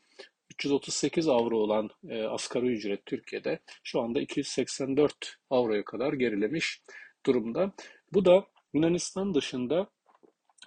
338 0.53 1.27
avro 1.27 1.57
olan 1.57 1.89
e, 2.09 2.23
asgari 2.23 2.67
ücret 2.67 3.05
Türkiye'de 3.05 3.59
şu 3.83 4.01
anda 4.01 4.21
284 4.21 5.35
avroya 5.49 5.83
kadar 5.85 6.13
gerilemiş 6.13 6.81
durumda. 7.25 7.71
Bu 8.13 8.25
da 8.25 8.45
Yunanistan 8.73 9.33
dışında 9.33 9.89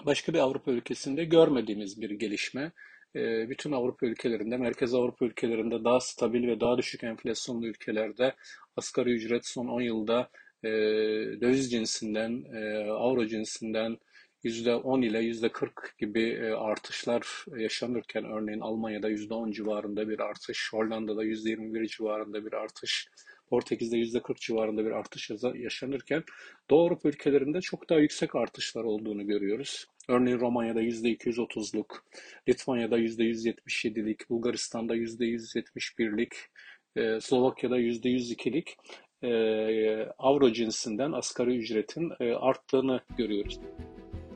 başka 0.06 0.32
bir 0.32 0.38
Avrupa 0.38 0.70
ülkesinde 0.70 1.24
görmediğimiz 1.24 2.00
bir 2.00 2.10
gelişme. 2.10 2.72
E, 3.16 3.48
bütün 3.48 3.72
Avrupa 3.72 4.06
ülkelerinde, 4.06 4.56
Merkez 4.56 4.94
Avrupa 4.94 5.24
ülkelerinde 5.24 5.84
daha 5.84 6.00
stabil 6.00 6.46
ve 6.48 6.60
daha 6.60 6.78
düşük 6.78 7.04
enflasyonlu 7.04 7.66
ülkelerde 7.66 8.34
asgari 8.76 9.10
ücret 9.10 9.46
son 9.46 9.66
10 9.68 9.80
yılda 9.80 10.30
e, 10.64 10.68
döviz 11.40 11.70
cinsinden, 11.70 12.44
e, 12.54 12.90
avro 12.90 13.26
cinsinden 13.26 13.98
%10 14.44 15.06
ile 15.06 15.18
%40 15.18 15.70
gibi 15.98 16.22
e, 16.22 16.52
artışlar 16.52 17.44
yaşanırken 17.56 18.24
örneğin 18.24 18.60
Almanya'da 18.60 19.10
%10 19.10 19.52
civarında 19.52 20.08
bir 20.08 20.18
artış, 20.18 20.72
Hollanda'da 20.72 21.24
%21 21.24 21.88
civarında 21.88 22.46
bir 22.46 22.52
artış, 22.52 23.08
Portekiz'de 23.52 23.96
%40 23.96 24.40
civarında 24.40 24.84
bir 24.84 24.90
artış 24.90 25.30
yaşanırken 25.54 26.24
Doğu 26.70 26.86
Avrupa 26.86 27.08
ülkelerinde 27.08 27.60
çok 27.60 27.90
daha 27.90 27.98
yüksek 27.98 28.34
artışlar 28.34 28.84
olduğunu 28.84 29.26
görüyoruz. 29.26 29.86
Örneğin 30.08 30.40
Romanya'da 30.40 30.82
%230'luk, 30.82 31.86
Litvanya'da 32.48 32.98
%177'lik, 32.98 34.30
Bulgaristan'da 34.30 34.96
%171'lik, 34.96 36.34
e, 36.96 37.20
Slovakya'da 37.20 37.78
%102'lik 37.78 38.76
e, 39.22 39.32
avro 40.18 40.52
cinsinden 40.52 41.12
asgari 41.12 41.56
ücretin 41.56 42.12
arttığını 42.40 43.00
görüyoruz. 43.18 43.60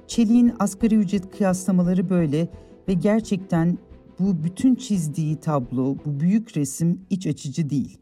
Çelik'in 0.09 0.53
asgari 0.59 0.95
ücret 0.95 1.31
kıyaslamaları 1.37 2.11
böyle 2.11 2.49
ve 2.89 2.93
gerçekten 2.93 3.79
bu 4.19 4.45
bütün 4.45 4.75
çizdiği 4.75 5.37
tablo, 5.37 5.97
bu 6.05 6.21
büyük 6.21 6.57
resim 6.57 7.01
iç 7.11 7.27
açıcı 7.27 7.71
değil. 7.71 7.99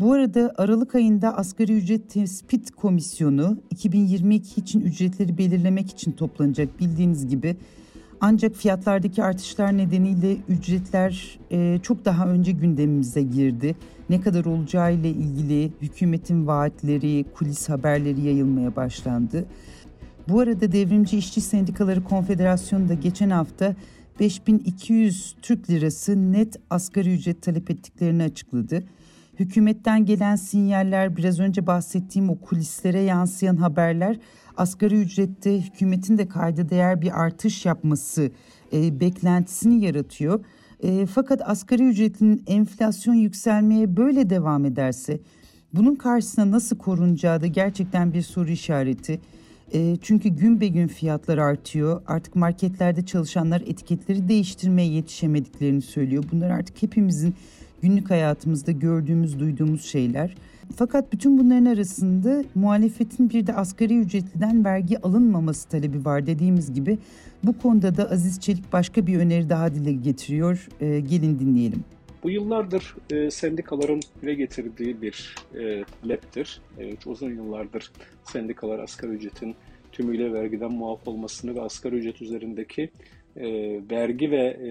Bu 0.00 0.12
arada 0.12 0.54
Aralık 0.58 0.94
ayında 0.94 1.36
Asgari 1.36 1.72
Ücret 1.72 2.10
Tespit 2.10 2.70
Komisyonu 2.70 3.58
2022 3.70 4.60
için 4.60 4.80
ücretleri 4.80 5.38
belirlemek 5.38 5.90
için 5.90 6.12
toplanacak 6.12 6.80
bildiğiniz 6.80 7.26
gibi. 7.26 7.56
Ancak 8.20 8.54
fiyatlardaki 8.54 9.22
artışlar 9.22 9.76
nedeniyle 9.76 10.36
ücretler 10.48 11.38
e, 11.50 11.78
çok 11.82 12.04
daha 12.04 12.28
önce 12.28 12.52
gündemimize 12.52 13.22
girdi. 13.22 13.76
Ne 14.10 14.20
kadar 14.20 14.44
olacağı 14.44 14.94
ile 14.94 15.10
ilgili 15.10 15.72
hükümetin 15.82 16.46
vaatleri, 16.46 17.24
kulis 17.34 17.68
haberleri 17.68 18.20
yayılmaya 18.20 18.76
başlandı. 18.76 19.44
Bu 20.28 20.40
arada 20.40 20.72
Devrimci 20.72 21.18
İşçi 21.18 21.40
Sendikaları 21.40 22.04
Konfederasyonu 22.04 22.88
da 22.88 22.94
geçen 22.94 23.30
hafta 23.30 23.74
5200 24.20 25.36
Türk 25.42 25.70
Lirası 25.70 26.32
net 26.32 26.56
asgari 26.70 27.14
ücret 27.14 27.42
talep 27.42 27.70
ettiklerini 27.70 28.22
açıkladı. 28.22 28.84
Hükümetten 29.38 30.04
gelen 30.04 30.36
sinyaller, 30.36 31.16
biraz 31.16 31.40
önce 31.40 31.66
bahsettiğim 31.66 32.30
o 32.30 32.38
kulislere 32.40 33.00
yansıyan 33.00 33.56
haberler 33.56 34.18
asgari 34.56 35.00
ücrette 35.00 35.60
hükümetin 35.60 36.18
de 36.18 36.28
kayda 36.28 36.68
değer 36.68 37.00
bir 37.00 37.22
artış 37.22 37.66
yapması 37.66 38.30
e, 38.72 39.00
beklentisini 39.00 39.84
yaratıyor. 39.84 40.44
E, 40.82 41.06
fakat 41.06 41.48
asgari 41.48 41.82
ücretin 41.82 42.44
enflasyon 42.46 43.14
yükselmeye 43.14 43.96
böyle 43.96 44.30
devam 44.30 44.64
ederse 44.64 45.20
bunun 45.72 45.94
karşısına 45.94 46.50
nasıl 46.50 46.78
korunacağı 46.78 47.40
da 47.40 47.46
gerçekten 47.46 48.12
bir 48.12 48.22
soru 48.22 48.50
işareti. 48.50 49.20
E, 49.74 49.96
çünkü 50.02 50.28
gün 50.28 50.60
be 50.60 50.68
gün 50.68 50.86
fiyatlar 50.86 51.38
artıyor. 51.38 52.02
Artık 52.06 52.36
marketlerde 52.36 53.06
çalışanlar 53.06 53.60
etiketleri 53.60 54.28
değiştirmeye 54.28 54.88
yetişemediklerini 54.88 55.82
söylüyor. 55.82 56.24
Bunlar 56.32 56.50
artık 56.50 56.82
hepimizin 56.82 57.34
günlük 57.82 58.10
hayatımızda 58.10 58.72
gördüğümüz, 58.72 59.40
duyduğumuz 59.40 59.84
şeyler. 59.84 60.36
Fakat 60.76 61.12
bütün 61.12 61.38
bunların 61.38 61.64
arasında 61.64 62.44
muhalefetin 62.54 63.30
bir 63.30 63.46
de 63.46 63.54
asgari 63.54 63.98
ücretliden 63.98 64.64
vergi 64.64 65.02
alınmaması 65.02 65.68
talebi 65.68 66.04
var 66.04 66.26
dediğimiz 66.26 66.74
gibi. 66.74 66.98
Bu 67.44 67.58
konuda 67.58 67.96
da 67.96 68.10
Aziz 68.10 68.40
Çelik 68.40 68.72
başka 68.72 69.06
bir 69.06 69.18
öneri 69.18 69.48
daha 69.48 69.74
dile 69.74 69.92
getiriyor. 69.92 70.68
E, 70.80 71.00
gelin 71.00 71.38
dinleyelim. 71.38 71.84
Bu 72.22 72.30
yıllardır 72.30 72.96
e, 73.10 73.30
sendikaların 73.30 74.00
dile 74.22 74.34
getirdiği 74.34 75.02
bir 75.02 75.34
e, 75.54 75.84
taleptir. 76.02 76.60
E, 76.78 76.96
uzun 77.06 77.30
yıllardır 77.30 77.92
sendikalar 78.24 78.78
asgari 78.78 79.12
ücretin 79.12 79.54
tümüyle 79.94 80.32
vergiden 80.32 80.72
muaf 80.72 81.08
olmasını 81.08 81.54
ve 81.54 81.60
asgari 81.60 81.96
ücret 81.96 82.22
üzerindeki 82.22 82.90
e, 83.36 83.46
vergi 83.90 84.30
ve 84.30 84.46
e, 84.46 84.68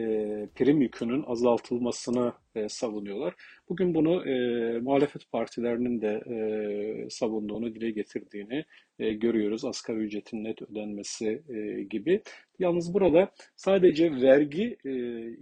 prim 0.55 0.81
yükünün 0.81 1.23
azaltılmasını 1.27 2.33
e, 2.55 2.69
savunuyorlar. 2.69 3.33
Bugün 3.69 3.95
bunu 3.95 4.29
e, 4.29 4.33
muhalefet 4.79 5.31
partilerinin 5.31 6.01
de 6.01 6.23
e, 6.35 7.09
savunduğunu, 7.09 7.75
dile 7.75 7.91
getirdiğini 7.91 8.65
e, 8.99 9.13
görüyoruz. 9.13 9.65
Asgari 9.65 9.97
ücretin 9.97 10.43
net 10.43 10.61
ödenmesi 10.61 11.43
e, 11.49 11.83
gibi. 11.83 12.21
Yalnız 12.59 12.93
burada 12.93 13.31
sadece 13.55 14.21
vergi 14.21 14.77
e, 14.85 14.91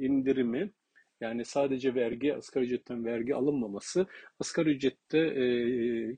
indirimi 0.05 0.71
yani 1.21 1.45
sadece 1.45 1.95
vergi, 1.95 2.35
asgari 2.35 2.65
ücretten 2.65 3.05
vergi 3.05 3.35
alınmaması 3.35 4.05
asgari 4.39 4.69
ücrette 4.69 5.17
e, 5.19 5.45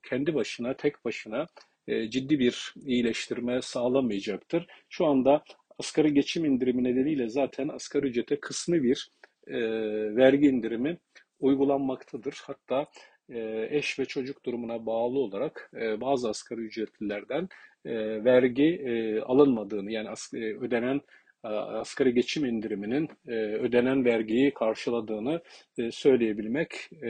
kendi 0.09 0.35
başına, 0.35 0.73
tek 0.73 1.05
başına 1.05 1.47
ciddi 1.87 2.39
bir 2.39 2.73
iyileştirme 2.85 3.61
sağlamayacaktır. 3.61 4.67
Şu 4.89 5.05
anda 5.05 5.43
asgari 5.79 6.13
geçim 6.13 6.45
indirimi 6.45 6.83
nedeniyle 6.83 7.29
zaten 7.29 7.67
asgari 7.67 8.07
ücrete 8.07 8.39
kısmi 8.39 8.83
bir 8.83 9.11
e, 9.47 9.57
vergi 10.15 10.47
indirimi 10.47 10.97
uygulanmaktadır. 11.39 12.41
Hatta 12.43 12.87
e, 13.29 13.67
eş 13.71 13.99
ve 13.99 14.05
çocuk 14.05 14.45
durumuna 14.45 14.85
bağlı 14.85 15.19
olarak 15.19 15.71
e, 15.75 16.01
bazı 16.01 16.29
asgari 16.29 16.61
ücretlilerden 16.61 17.49
e, 17.85 18.23
vergi 18.25 18.63
e, 18.63 19.19
alınmadığını 19.21 19.91
yani 19.91 20.09
as, 20.09 20.33
e, 20.33 20.37
ödenen 20.37 21.01
e, 21.45 21.47
asgari 21.47 22.13
geçim 22.13 22.45
indiriminin 22.45 23.09
e, 23.27 23.33
ödenen 23.35 24.05
vergiyi 24.05 24.53
karşıladığını 24.53 25.41
e, 25.77 25.91
söyleyebilmek 25.91 26.73
e, 27.01 27.07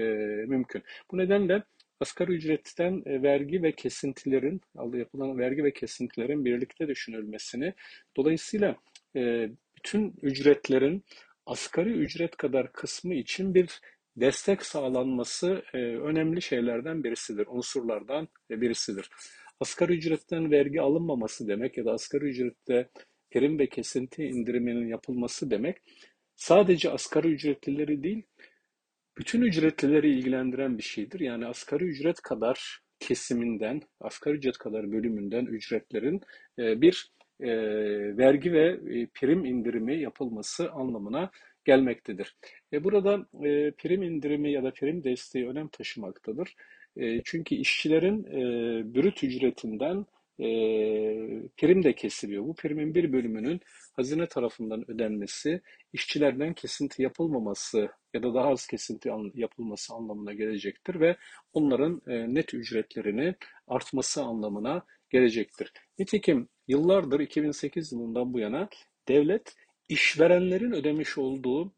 mümkün. 0.47 0.83
Bu 1.11 1.17
nedenle 1.17 1.63
asgari 2.03 2.31
ücretten 2.31 3.03
e, 3.05 3.23
vergi 3.23 3.63
ve 3.63 3.71
kesintilerin, 3.71 4.61
yapılan 4.93 5.37
vergi 5.37 5.63
ve 5.63 5.73
kesintilerin 5.73 6.45
birlikte 6.45 6.87
düşünülmesini, 6.87 7.73
dolayısıyla 8.17 8.75
e, 9.15 9.49
bütün 9.77 10.13
ücretlerin 10.21 11.03
asgari 11.45 11.89
ücret 11.89 12.37
kadar 12.37 12.71
kısmı 12.73 13.13
için 13.13 13.55
bir 13.55 13.81
destek 14.17 14.65
sağlanması 14.65 15.63
e, 15.73 15.77
önemli 15.77 16.41
şeylerden 16.41 17.03
birisidir, 17.03 17.47
unsurlardan 17.49 18.27
birisidir. 18.49 19.09
Asgari 19.59 19.93
ücretten 19.93 20.51
vergi 20.51 20.81
alınmaması 20.81 21.47
demek 21.47 21.77
ya 21.77 21.85
da 21.85 21.91
asgari 21.91 22.25
ücrette 22.25 22.89
prim 23.31 23.59
ve 23.59 23.67
kesinti 23.67 24.23
indiriminin 24.23 24.87
yapılması 24.87 25.51
demek 25.51 25.77
sadece 26.35 26.89
asgari 26.89 27.27
ücretlileri 27.27 28.03
değil, 28.03 28.23
bütün 29.17 29.41
ücretlileri 29.41 30.09
ilgilendiren 30.09 30.77
bir 30.77 30.83
şeydir. 30.83 31.19
Yani 31.19 31.45
asgari 31.45 31.83
ücret 31.83 32.21
kadar 32.21 32.79
kesiminden, 32.99 33.81
asgari 34.01 34.35
ücret 34.35 34.57
kadar 34.57 34.91
bölümünden 34.91 35.45
ücretlerin 35.45 36.21
e, 36.59 36.81
bir 36.81 37.11
e, 37.39 37.47
vergi 38.17 38.53
ve 38.53 38.67
e, 38.67 39.07
prim 39.13 39.45
indirimi 39.45 40.01
yapılması 40.01 40.71
anlamına 40.71 41.31
gelmektedir. 41.65 42.35
Burada 42.73 43.25
prim 43.77 44.03
indirimi 44.03 44.51
ya 44.51 44.63
da 44.63 44.71
prim 44.71 45.03
desteği 45.03 45.47
önem 45.47 45.67
taşımaktadır. 45.67 46.55
Çünkü 47.23 47.55
işçilerin 47.55 48.23
brüt 48.93 49.23
ücretinden 49.23 50.05
e, 50.39 50.45
prim 51.57 51.83
de 51.83 51.95
kesiliyor. 51.95 52.43
Bu 52.43 52.55
primin 52.55 52.95
bir 52.95 53.13
bölümünün 53.13 53.61
hazine 53.93 54.27
tarafından 54.27 54.91
ödenmesi, 54.91 55.61
işçilerden 55.93 56.53
kesinti 56.53 57.01
yapılmaması 57.03 57.89
ya 58.13 58.23
da 58.23 58.33
daha 58.33 58.47
az 58.47 58.67
kesinti 58.67 59.09
yapılması 59.33 59.93
anlamına 59.93 60.33
gelecektir 60.33 60.99
ve 60.99 61.17
onların 61.53 62.01
e, 62.07 62.33
net 62.33 62.53
ücretlerini 62.53 63.35
artması 63.67 64.23
anlamına 64.23 64.85
gelecektir. 65.09 65.73
Nitekim 65.99 66.49
yıllardır 66.67 67.19
2008 67.19 67.91
yılından 67.91 68.33
bu 68.33 68.39
yana 68.39 68.69
devlet 69.07 69.55
işverenlerin 69.89 70.71
ödemiş 70.71 71.17
olduğu 71.17 71.73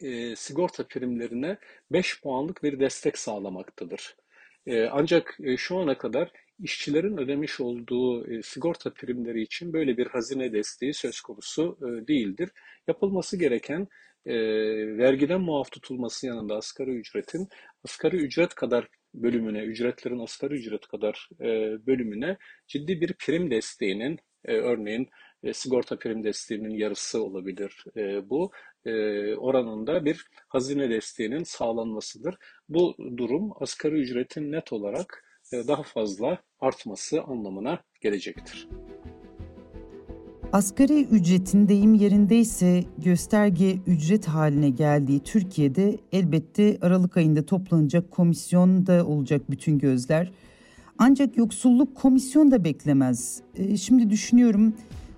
e, 0.00 0.36
sigorta 0.36 0.86
primlerine 0.86 1.58
5 1.90 2.20
puanlık 2.20 2.62
bir 2.62 2.80
destek 2.80 3.18
sağlamaktadır. 3.18 4.16
E, 4.66 4.86
ancak 4.86 5.38
e, 5.42 5.56
şu 5.56 5.78
ana 5.78 5.98
kadar 5.98 6.32
işçilerin 6.62 7.16
ödemiş 7.16 7.60
olduğu 7.60 8.32
e, 8.32 8.42
sigorta 8.42 8.90
primleri 8.94 9.42
için 9.42 9.72
böyle 9.72 9.96
bir 9.96 10.06
hazine 10.06 10.52
desteği 10.52 10.94
söz 10.94 11.20
konusu 11.20 11.78
e, 11.80 12.08
değildir. 12.08 12.50
Yapılması 12.88 13.38
gereken 13.38 13.88
e, 14.26 14.34
vergiden 14.98 15.40
muaf 15.40 15.70
tutulması 15.72 16.26
yanında 16.26 16.56
asgari 16.56 16.90
ücretin 16.90 17.48
asgari 17.84 18.16
ücret 18.16 18.54
kadar 18.54 18.88
bölümüne, 19.14 19.62
ücretlerin 19.62 20.18
asgari 20.18 20.54
ücret 20.54 20.86
kadar 20.86 21.28
bölümüne 21.86 22.36
ciddi 22.68 23.00
bir 23.00 23.12
prim 23.12 23.50
desteğinin, 23.50 24.18
örneğin 24.44 25.08
sigorta 25.52 25.98
prim 25.98 26.24
desteğinin 26.24 26.70
yarısı 26.70 27.22
olabilir 27.24 27.84
bu 28.24 28.50
oranında 29.38 30.04
bir 30.04 30.26
hazine 30.48 30.90
desteğinin 30.90 31.42
sağlanmasıdır. 31.42 32.34
Bu 32.68 32.96
durum 33.16 33.52
asgari 33.62 33.94
ücretin 33.94 34.52
net 34.52 34.72
olarak 34.72 35.24
daha 35.52 35.82
fazla 35.82 36.42
artması 36.62 37.22
anlamına 37.22 37.78
gelecektir. 38.00 38.68
Asgari 40.52 41.04
ücretin 41.04 41.68
deyim 41.68 41.94
yerindeyse 41.94 42.84
gösterge 42.98 43.76
ücret 43.86 44.28
haline 44.28 44.70
geldiği 44.70 45.20
Türkiye'de 45.20 45.98
elbette 46.12 46.78
Aralık 46.82 47.16
ayında 47.16 47.46
toplanacak 47.46 48.10
komisyonda 48.10 49.06
olacak 49.06 49.50
bütün 49.50 49.78
gözler. 49.78 50.32
Ancak 50.98 51.36
yoksulluk 51.36 51.96
komisyon 51.96 52.50
da 52.50 52.64
beklemez. 52.64 53.42
E, 53.54 53.76
şimdi 53.76 54.10
düşünüyorum 54.10 54.74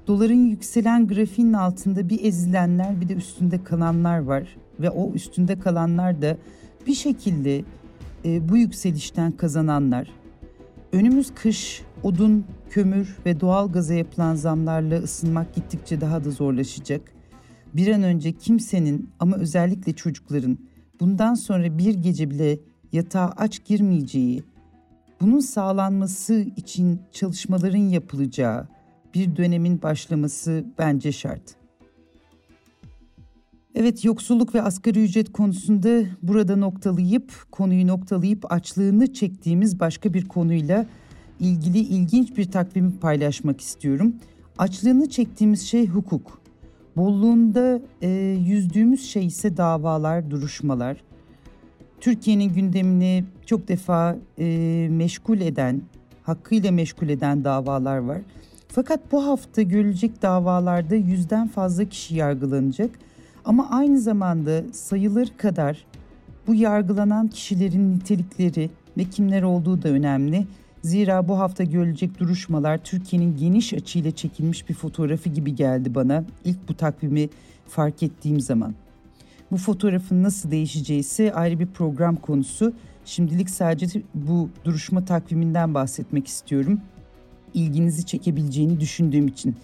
doların 0.07 0.47
yükselen 0.47 1.07
grafiğinin 1.07 1.53
altında 1.53 2.09
bir 2.09 2.25
ezilenler 2.25 3.01
bir 3.01 3.09
de 3.09 3.15
üstünde 3.15 3.65
kalanlar 3.65 4.19
var. 4.19 4.57
Ve 4.81 4.91
o 4.91 5.13
üstünde 5.13 5.59
kalanlar 5.59 6.23
da 6.23 6.37
bir 6.87 6.95
şekilde 6.95 7.65
e, 8.25 8.49
bu 8.49 8.57
yükselişten 8.57 9.33
kazananlar. 9.33 10.24
Önümüz 10.95 11.35
kış, 11.35 11.83
odun, 12.03 12.45
kömür 12.71 13.17
ve 13.27 13.41
doğal 13.41 13.73
gaza 13.73 13.95
yapılan 13.95 14.35
zamlarla 14.35 14.99
ısınmak 14.99 15.55
gittikçe 15.55 16.01
daha 16.01 16.25
da 16.25 16.31
zorlaşacak. 16.31 17.13
Bir 17.75 17.89
an 17.89 18.03
önce 18.03 18.33
kimsenin 18.33 19.11
ama 19.21 19.37
özellikle 19.37 19.93
çocukların 19.93 20.59
bundan 21.01 21.35
sonra 21.35 21.79
bir 21.79 21.95
gece 21.95 22.31
bile 22.31 22.59
yatağa 22.93 23.33
aç 23.37 23.65
girmeyeceği, 23.65 24.43
bunun 25.21 25.41
sağlanması 25.41 26.35
için 26.57 27.01
çalışmaların 27.13 27.89
yapılacağı 27.89 28.69
bir 29.15 29.37
dönemin 29.37 29.83
başlaması 29.83 30.65
bence 30.79 31.13
şart. 31.13 31.63
Evet 33.75 34.05
yoksulluk 34.05 34.55
ve 34.55 34.63
asgari 34.63 35.05
ücret 35.05 35.33
konusunda 35.33 36.03
burada 36.23 36.57
noktalayıp 36.57 37.33
konuyu 37.51 37.87
noktalayıp 37.87 38.53
açlığını 38.53 39.13
çektiğimiz 39.13 39.81
başka 39.81 40.15
bir 40.15 40.29
konuyla 40.29 40.87
ilgili 41.41 41.79
ilginç 41.79 42.37
bir 42.37 42.51
takvimi 42.51 42.99
paylaşmak 42.99 43.61
istiyorum. 43.61 44.15
Açlığını 44.59 45.09
çektiğimiz 45.09 45.63
şey 45.63 45.87
hukuk. 45.87 46.41
Bolluğunda 46.97 47.81
e, 48.03 48.09
yüzdüğümüz 48.47 49.11
şey 49.11 49.27
ise 49.27 49.57
davalar, 49.57 50.31
duruşmalar. 50.31 51.05
Türkiye'nin 52.01 52.55
gündemini 52.55 53.25
çok 53.47 53.69
defa 53.69 54.17
e, 54.39 54.89
meşgul 54.91 55.41
eden, 55.41 55.83
hakkıyla 56.23 56.73
meşgul 56.73 57.09
eden 57.09 57.45
davalar 57.45 57.99
var. 57.99 58.21
Fakat 58.69 59.13
bu 59.13 59.27
hafta 59.27 59.63
görülecek 59.63 60.23
davalarda 60.23 60.95
yüzden 60.95 61.49
fazla 61.49 61.85
kişi 61.85 62.17
yargılanacak. 62.17 62.91
Ama 63.45 63.71
aynı 63.71 64.01
zamanda 64.01 64.63
sayılır 64.73 65.29
kadar 65.37 65.85
bu 66.47 66.55
yargılanan 66.55 67.29
kişilerin 67.29 67.95
nitelikleri 67.95 68.71
ve 68.97 69.05
kimler 69.05 69.43
olduğu 69.43 69.83
da 69.83 69.89
önemli. 69.89 70.47
Zira 70.83 71.29
bu 71.29 71.39
hafta 71.39 71.65
görülecek 71.65 72.19
duruşmalar 72.19 72.79
Türkiye'nin 72.79 73.37
geniş 73.37 73.75
açıyla 73.75 74.11
çekilmiş 74.11 74.69
bir 74.69 74.75
fotoğrafı 74.75 75.29
gibi 75.29 75.55
geldi 75.55 75.95
bana 75.95 76.25
ilk 76.45 76.69
bu 76.69 76.75
takvimi 76.75 77.29
fark 77.69 78.03
ettiğim 78.03 78.41
zaman. 78.41 78.75
Bu 79.51 79.57
fotoğrafın 79.57 80.23
nasıl 80.23 80.51
değişeceği 80.51 81.01
ise 81.01 81.35
ayrı 81.35 81.61
bir 81.61 81.67
program 81.67 82.17
konusu. 82.17 82.73
Şimdilik 83.05 83.51
sadece 83.51 84.03
bu 84.15 84.49
duruşma 84.65 85.05
takviminden 85.05 85.75
bahsetmek 85.75 86.27
istiyorum. 86.27 86.81
İlginizi 87.55 88.07
çekebileceğini 88.07 88.81
düşündüğüm 88.81 89.29
için. 89.29 89.57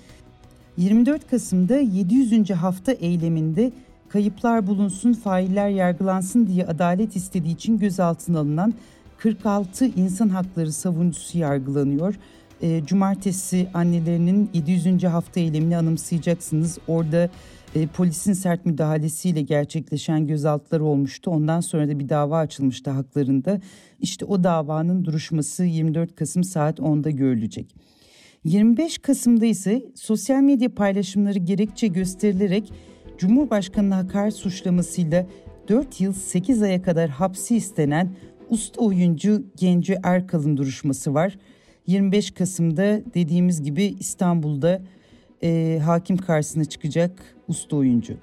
24 0.76 1.30
Kasım'da 1.30 1.76
700. 1.78 2.50
hafta 2.50 2.92
eyleminde 2.92 3.72
kayıplar 4.09 4.66
bulunsun, 4.66 5.12
failler 5.12 5.68
yargılansın 5.68 6.46
diye 6.46 6.66
adalet 6.66 7.16
istediği 7.16 7.54
için 7.54 7.78
gözaltına 7.78 8.38
alınan 8.38 8.74
46 9.18 9.87
insan 9.87 10.28
hakları 10.28 10.72
savunucusu 10.72 11.38
yargılanıyor. 11.38 12.14
E, 12.62 12.85
cumartesi 12.87 13.68
annelerinin 13.74 14.50
700. 14.54 15.04
hafta 15.04 15.40
eylemini 15.40 15.76
anımsayacaksınız. 15.76 16.78
Orada 16.88 17.30
e, 17.74 17.87
polisin 17.87 18.33
sert 18.33 18.66
müdahalesiyle 18.66 19.42
gerçekleşen 19.42 20.26
gözaltılar 20.26 20.80
olmuştu. 20.80 21.30
Ondan 21.30 21.61
sonra 21.61 21.88
da 21.88 21.98
bir 21.98 22.09
dava 22.09 22.38
açılmıştı 22.38 22.90
haklarında. 22.90 23.61
İşte 24.00 24.24
o 24.24 24.44
davanın 24.44 25.04
duruşması 25.04 25.64
24 25.64 26.16
Kasım 26.16 26.44
saat 26.44 26.78
10'da 26.78 27.11
görülecek. 27.11 27.74
25 28.44 28.98
Kasım'da 28.98 29.46
ise 29.46 29.83
sosyal 29.94 30.40
medya 30.42 30.74
paylaşımları 30.74 31.38
gerekçe 31.38 31.87
gösterilerek 31.87 32.72
Cumhurbaşkanı'na 33.18 33.96
hakaret 33.96 34.35
suçlamasıyla 34.35 35.26
4 35.68 36.00
yıl 36.00 36.12
8 36.12 36.62
aya 36.62 36.83
kadar 36.83 37.11
hapsi 37.11 37.57
istenen 37.57 38.11
usta 38.50 38.81
oyuncu 38.81 39.42
Genco 39.57 39.94
Erkal'ın 40.03 40.57
duruşması 40.57 41.14
var. 41.14 41.38
25 41.87 42.31
Kasım'da 42.31 43.00
dediğimiz 43.14 43.62
gibi 43.62 43.85
İstanbul'da 43.85 44.83
e, 45.42 45.81
hakim 45.85 46.16
karşısına 46.16 46.64
çıkacak 46.64 47.37
usta 47.48 47.76
oyuncu. 47.76 48.14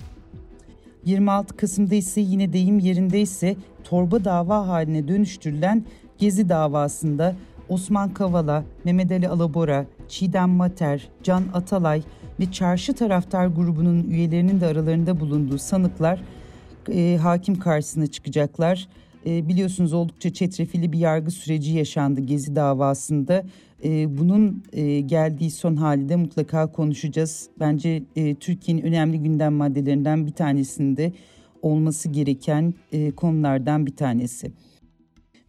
26 1.05 1.57
Kasım'da 1.57 1.95
ise 1.95 2.21
yine 2.21 2.53
deyim 2.53 2.79
yerindeyse 2.79 3.55
torba 3.83 4.25
dava 4.25 4.67
haline 4.67 5.07
dönüştürülen 5.07 5.83
Gezi 6.17 6.49
davasında 6.49 7.35
Osman 7.69 8.13
Kavala, 8.13 8.63
Mehmet 8.83 9.11
Ali 9.11 9.29
Alabora, 9.29 9.85
Çiğdem 10.09 10.49
Mater, 10.49 11.09
Can 11.23 11.43
Atalay 11.53 12.03
ve 12.39 12.51
Çarşı 12.51 12.93
Taraftar 12.93 13.47
grubunun 13.47 14.03
üyelerinin 14.03 14.61
de 14.61 14.65
aralarında 14.65 15.19
bulunduğu 15.19 15.57
sanıklar 15.57 16.21
e, 16.93 17.17
hakim 17.21 17.59
karşısına 17.59 18.07
çıkacaklar. 18.07 18.87
E, 19.25 19.47
biliyorsunuz 19.47 19.93
oldukça 19.93 20.33
çetrefilli 20.33 20.91
bir 20.91 20.99
yargı 20.99 21.31
süreci 21.31 21.71
yaşandı 21.71 22.21
Gezi 22.21 22.55
davasında. 22.55 23.43
E, 23.83 24.17
bunun 24.17 24.63
e, 24.73 24.99
geldiği 24.99 25.51
son 25.51 25.75
hali 25.75 26.09
de 26.09 26.15
mutlaka 26.15 26.71
konuşacağız. 26.71 27.49
Bence 27.59 28.03
e, 28.15 28.35
Türkiye'nin 28.35 28.81
önemli 28.81 29.19
gündem 29.19 29.53
maddelerinden 29.53 30.25
bir 30.25 30.31
tanesinde 30.31 31.13
olması 31.61 32.09
gereken 32.09 32.73
e, 32.91 33.11
konulardan 33.11 33.85
bir 33.85 33.95
tanesi. 33.95 34.51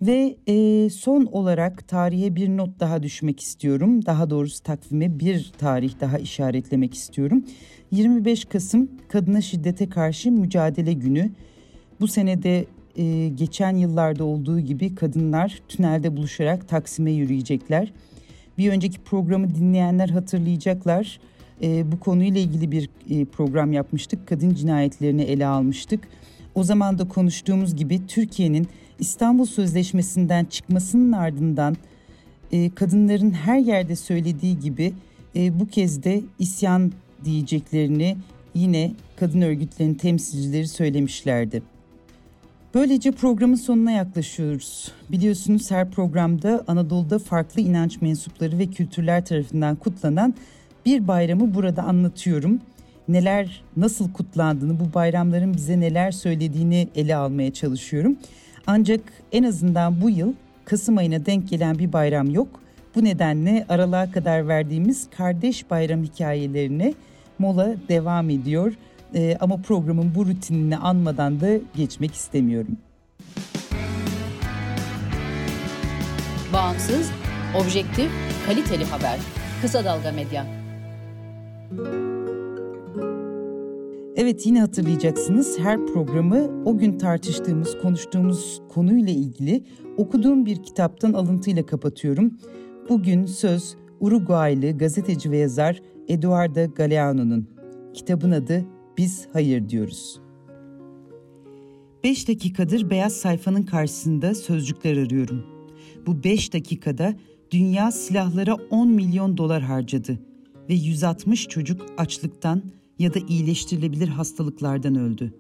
Ve 0.03 0.37
e, 0.49 0.91
son 0.91 1.25
olarak 1.25 1.89
tarihe 1.89 2.37
bir 2.37 2.49
not 2.49 2.81
daha 2.81 3.03
düşmek 3.03 3.41
istiyorum. 3.41 4.07
Daha 4.07 4.31
doğrusu 4.31 4.63
takvime 4.63 5.19
bir 5.19 5.53
tarih 5.59 6.01
daha 6.01 6.19
işaretlemek 6.19 6.95
istiyorum. 6.95 7.45
25 7.91 8.45
Kasım 8.45 8.91
Kadına 9.09 9.41
Şiddete 9.41 9.89
Karşı 9.89 10.33
Mücadele 10.33 10.93
Günü. 10.93 11.31
Bu 12.01 12.09
senede 12.09 12.65
e, 12.97 13.29
geçen 13.29 13.77
yıllarda 13.77 14.25
olduğu 14.25 14.61
gibi 14.61 14.95
kadınlar 14.95 15.63
tünelde 15.69 16.17
buluşarak 16.17 16.69
Taksim'e 16.69 17.11
yürüyecekler. 17.11 17.93
Bir 18.59 18.71
önceki 18.71 19.01
programı 19.01 19.55
dinleyenler 19.55 20.09
hatırlayacaklar. 20.09 21.21
e, 21.63 21.93
bu 21.93 22.01
konuyla 22.01 22.41
ilgili 22.41 22.73
bir 22.73 22.91
e, 23.11 23.25
program 23.25 23.73
yapmıştık. 23.73 24.27
Kadın 24.27 24.55
cinayetlerini 24.55 25.23
ele 25.23 25.47
almıştık. 25.47 26.09
O 26.55 26.63
zaman 26.63 26.99
da 26.99 27.09
konuştuğumuz 27.09 27.77
gibi 27.77 28.07
Türkiye'nin 28.07 28.69
İstanbul 28.99 29.45
Sözleşmesi'nden 29.45 30.45
çıkmasının 30.45 31.13
ardından 31.13 31.77
e, 32.53 32.71
kadınların 32.71 33.31
her 33.31 33.59
yerde 33.59 33.97
söylediği 33.97 34.61
gibi 34.61 34.95
e, 35.37 35.61
bu 35.61 35.67
kez 35.67 36.03
de 36.03 36.21
isyan 36.39 36.93
diyeceklerini 37.25 38.17
yine 38.55 38.93
kadın 39.17 39.41
örgütlerinin 39.41 39.95
temsilcileri 39.95 40.69
söylemişlerdi. 40.69 41.63
Böylece 42.75 43.13
programın 43.13 43.55
sonuna 43.55 43.91
yaklaşıyoruz. 43.91 44.93
Biliyorsunuz 45.11 45.71
her 45.71 45.91
programda 45.91 46.65
Anadolu'da 46.67 47.19
farklı 47.19 47.63
inanç 47.63 48.01
mensupları 48.01 48.59
ve 48.59 48.67
kültürler 48.67 49.25
tarafından 49.25 49.77
kutlanan 49.77 50.35
bir 50.87 51.09
bayramı 51.09 51.55
burada 51.55 51.83
anlatıyorum. 51.83 52.61
Neler, 53.09 53.63
nasıl 53.77 54.13
kutlandığını, 54.13 54.81
bu 54.81 54.95
bayramların 54.95 55.55
bize 55.55 55.81
neler 55.81 56.11
söylediğini 56.11 56.89
ele 56.95 57.17
almaya 57.17 57.53
çalışıyorum. 57.53 58.17
Ancak 58.71 59.01
en 59.33 59.43
azından 59.43 60.01
bu 60.01 60.11
yıl 60.11 60.33
Kasım 60.65 60.99
ayına 60.99 61.27
denk 61.27 61.49
gelen 61.49 61.79
bir 61.79 61.93
bayram 61.93 62.31
yok. 62.31 62.49
Bu 62.95 63.05
nedenle 63.05 63.67
aralığa 63.69 64.11
kadar 64.11 64.49
verdiğimiz 64.49 65.11
kardeş 65.17 65.71
bayram 65.71 66.03
hikayelerine 66.03 66.95
mola 67.39 67.75
devam 67.89 68.31
ediyor. 68.31 68.73
Ee, 69.15 69.37
ama 69.41 69.57
programın 69.57 70.15
bu 70.15 70.27
rutinini 70.27 70.77
anmadan 70.77 71.41
da 71.41 71.49
geçmek 71.77 72.15
istemiyorum. 72.15 72.77
Bağımsız, 76.53 77.11
objektif, 77.61 78.11
kaliteli 78.47 78.85
haber. 78.85 79.19
Kısa 79.63 79.85
Dalga 79.85 80.13
Medya. 80.13 80.47
Evet 84.19 84.47
yine 84.47 84.61
hatırlayacaksınız 84.61 85.59
her 85.59 85.87
programı 85.87 86.63
o 86.65 86.79
gün 86.79 86.99
tartıştığımız, 86.99 87.79
konuştuğumuz 87.83 88.61
konuyla 88.69 89.13
ilgili 89.13 89.65
okuduğum 89.97 90.47
bir 90.47 90.63
kitaptan 90.63 91.13
alıntıyla 91.13 91.67
kapatıyorum. 91.67 92.39
Bugün 92.89 93.27
söz 93.27 93.77
Uruguaylı 94.01 94.79
gazeteci 94.79 95.31
ve 95.31 95.37
yazar 95.37 95.83
Eduardo 96.09 96.75
Galeano'nun. 96.75 97.49
Kitabın 97.95 98.31
adı 98.31 98.65
Biz 98.97 99.29
Hayır 99.33 99.69
Diyoruz. 99.69 100.21
Beş 102.05 102.29
dakikadır 102.29 102.91
beyaz 102.91 103.13
sayfanın 103.13 103.63
karşısında 103.63 104.35
sözcükler 104.35 104.97
arıyorum. 104.97 105.47
Bu 106.07 106.25
beş 106.25 106.53
dakikada 106.53 107.15
dünya 107.51 107.93
silahlara 107.93 108.57
10 108.71 108.89
milyon 108.89 109.37
dolar 109.37 109.63
harcadı 109.63 110.19
ve 110.69 110.75
160 110.75 111.49
çocuk 111.49 111.87
açlıktan 111.99 112.63
ya 112.99 113.15
da 113.15 113.19
iyileştirilebilir 113.29 114.09
hastalıklardan 114.09 114.95
öldü. 114.95 115.35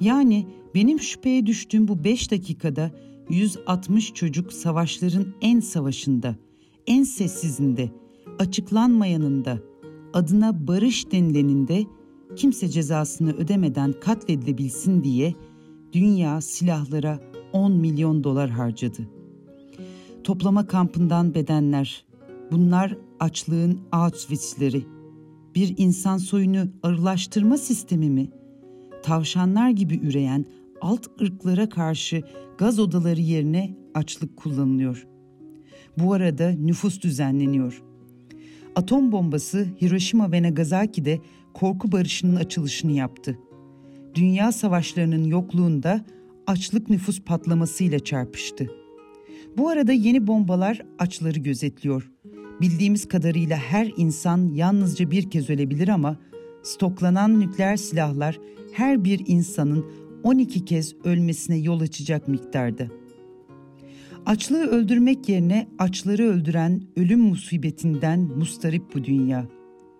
Yani 0.00 0.46
benim 0.74 1.00
şüpheye 1.00 1.46
düştüğüm 1.46 1.88
bu 1.88 2.04
5 2.04 2.30
dakikada 2.30 2.90
160 3.30 4.14
çocuk 4.14 4.52
savaşların 4.52 5.26
en 5.40 5.60
savaşında, 5.60 6.36
en 6.86 7.02
sessizinde, 7.02 7.90
açıklanmayanında, 8.38 9.58
adına 10.12 10.66
barış 10.66 11.12
denileninde 11.12 11.86
kimse 12.36 12.68
cezasını 12.68 13.32
ödemeden 13.32 13.94
katledilebilsin 14.00 15.04
diye 15.04 15.34
dünya 15.92 16.40
silahlara 16.40 17.20
10 17.52 17.72
milyon 17.72 18.24
dolar 18.24 18.50
harcadı. 18.50 19.08
Toplama 20.24 20.66
kampından 20.66 21.34
bedenler, 21.34 22.04
bunlar 22.52 22.96
açlığın 23.20 23.80
Auschwitz'leri. 23.92 24.97
Bir 25.54 25.74
insan 25.78 26.18
soyunu 26.18 26.68
arılaştırma 26.82 27.58
sistemi 27.58 28.10
mi? 28.10 28.28
Tavşanlar 29.02 29.70
gibi 29.70 29.96
üreyen 29.96 30.44
alt 30.80 31.06
ırklara 31.20 31.68
karşı 31.68 32.22
gaz 32.58 32.78
odaları 32.78 33.20
yerine 33.20 33.74
açlık 33.94 34.36
kullanılıyor. 34.36 35.06
Bu 35.98 36.12
arada 36.12 36.50
nüfus 36.50 37.00
düzenleniyor. 37.02 37.82
Atom 38.76 39.12
bombası 39.12 39.66
Hiroşima 39.80 40.32
ve 40.32 40.42
Nagasaki'de 40.42 41.20
korku 41.54 41.92
barışının 41.92 42.36
açılışını 42.36 42.92
yaptı. 42.92 43.38
Dünya 44.14 44.52
savaşlarının 44.52 45.24
yokluğunda 45.24 46.04
açlık 46.46 46.90
nüfus 46.90 47.20
patlamasıyla 47.20 47.98
çarpıştı. 47.98 48.70
Bu 49.56 49.68
arada 49.68 49.92
yeni 49.92 50.26
bombalar 50.26 50.82
açları 50.98 51.38
gözetliyor. 51.38 52.10
Bildiğimiz 52.60 53.08
kadarıyla 53.08 53.56
her 53.56 53.92
insan 53.96 54.48
yalnızca 54.54 55.10
bir 55.10 55.30
kez 55.30 55.50
ölebilir 55.50 55.88
ama 55.88 56.16
stoklanan 56.62 57.40
nükleer 57.40 57.76
silahlar 57.76 58.38
her 58.72 59.04
bir 59.04 59.22
insanın 59.26 59.86
12 60.22 60.64
kez 60.64 60.94
ölmesine 61.04 61.56
yol 61.56 61.80
açacak 61.80 62.28
miktarda. 62.28 62.86
Açlığı 64.26 64.66
öldürmek 64.66 65.28
yerine 65.28 65.68
açları 65.78 66.22
öldüren 66.22 66.82
ölüm 66.96 67.20
musibetinden 67.20 68.20
mustarip 68.20 68.94
bu 68.94 69.04
dünya. 69.04 69.46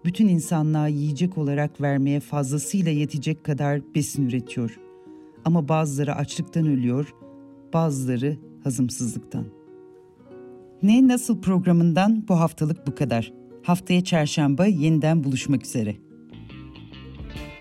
Bütün 0.05 0.29
insanlığa 0.29 0.89
yiyecek 0.89 1.39
olarak 1.39 1.81
vermeye 1.81 2.21
fazlasıyla 2.21 2.93
yetecek 2.93 3.45
kadar 3.45 3.95
besin 3.95 4.29
üretiyor. 4.29 4.79
Ama 5.45 5.69
bazıları 5.69 6.15
açlıktan 6.15 6.67
ölüyor, 6.67 7.15
bazıları 7.73 8.37
hazımsızlıktan. 8.65 9.58
Ne 10.83 11.09
Nasıl 11.09 11.41
programından 11.41 12.29
bu 12.29 12.41
haftalık 12.41 12.87
bu 12.87 12.95
kadar. 12.95 13.33
Haftaya 13.63 14.05
çarşamba 14.05 14.67
yeniden 14.67 15.25
buluşmak 15.25 15.65
üzere. 15.65 15.97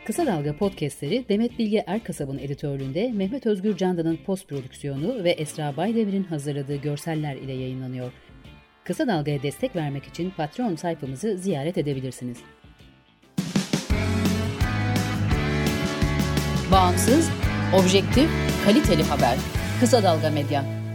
Kısa 0.06 0.26
Dalga 0.26 0.58
podcastleri 0.58 1.26
Demet 1.30 1.60
Bilge 1.60 1.84
Erkasab'ın 1.88 2.38
editörlüğünde 2.38 3.12
Mehmet 3.12 3.46
Özgür 3.46 3.78
Candan'ın 3.78 4.18
post 4.26 4.50
prodüksiyonu 4.50 5.24
ve 5.24 5.32
Esra 5.32 5.78
Baydemir'in 5.78 6.24
hazırladığı 6.24 6.76
görseller 6.76 7.36
ile 7.36 7.54
yayınlanıyor. 7.54 8.12
Kısa 8.84 9.08
Dalga'ya 9.08 9.44
destek 9.44 9.76
vermek 9.76 10.04
için 10.04 10.32
Patreon 10.38 10.76
sayfamızı 10.76 11.38
ziyaret 11.38 11.78
edebilirsiniz. 11.78 12.38
Bağımsız, 16.72 17.30
objektif, 17.74 18.30
kaliteli 18.66 19.04
haber. 19.04 19.38
Kısa 19.80 20.04
Dalga 20.04 20.30
Medya. 20.30 20.87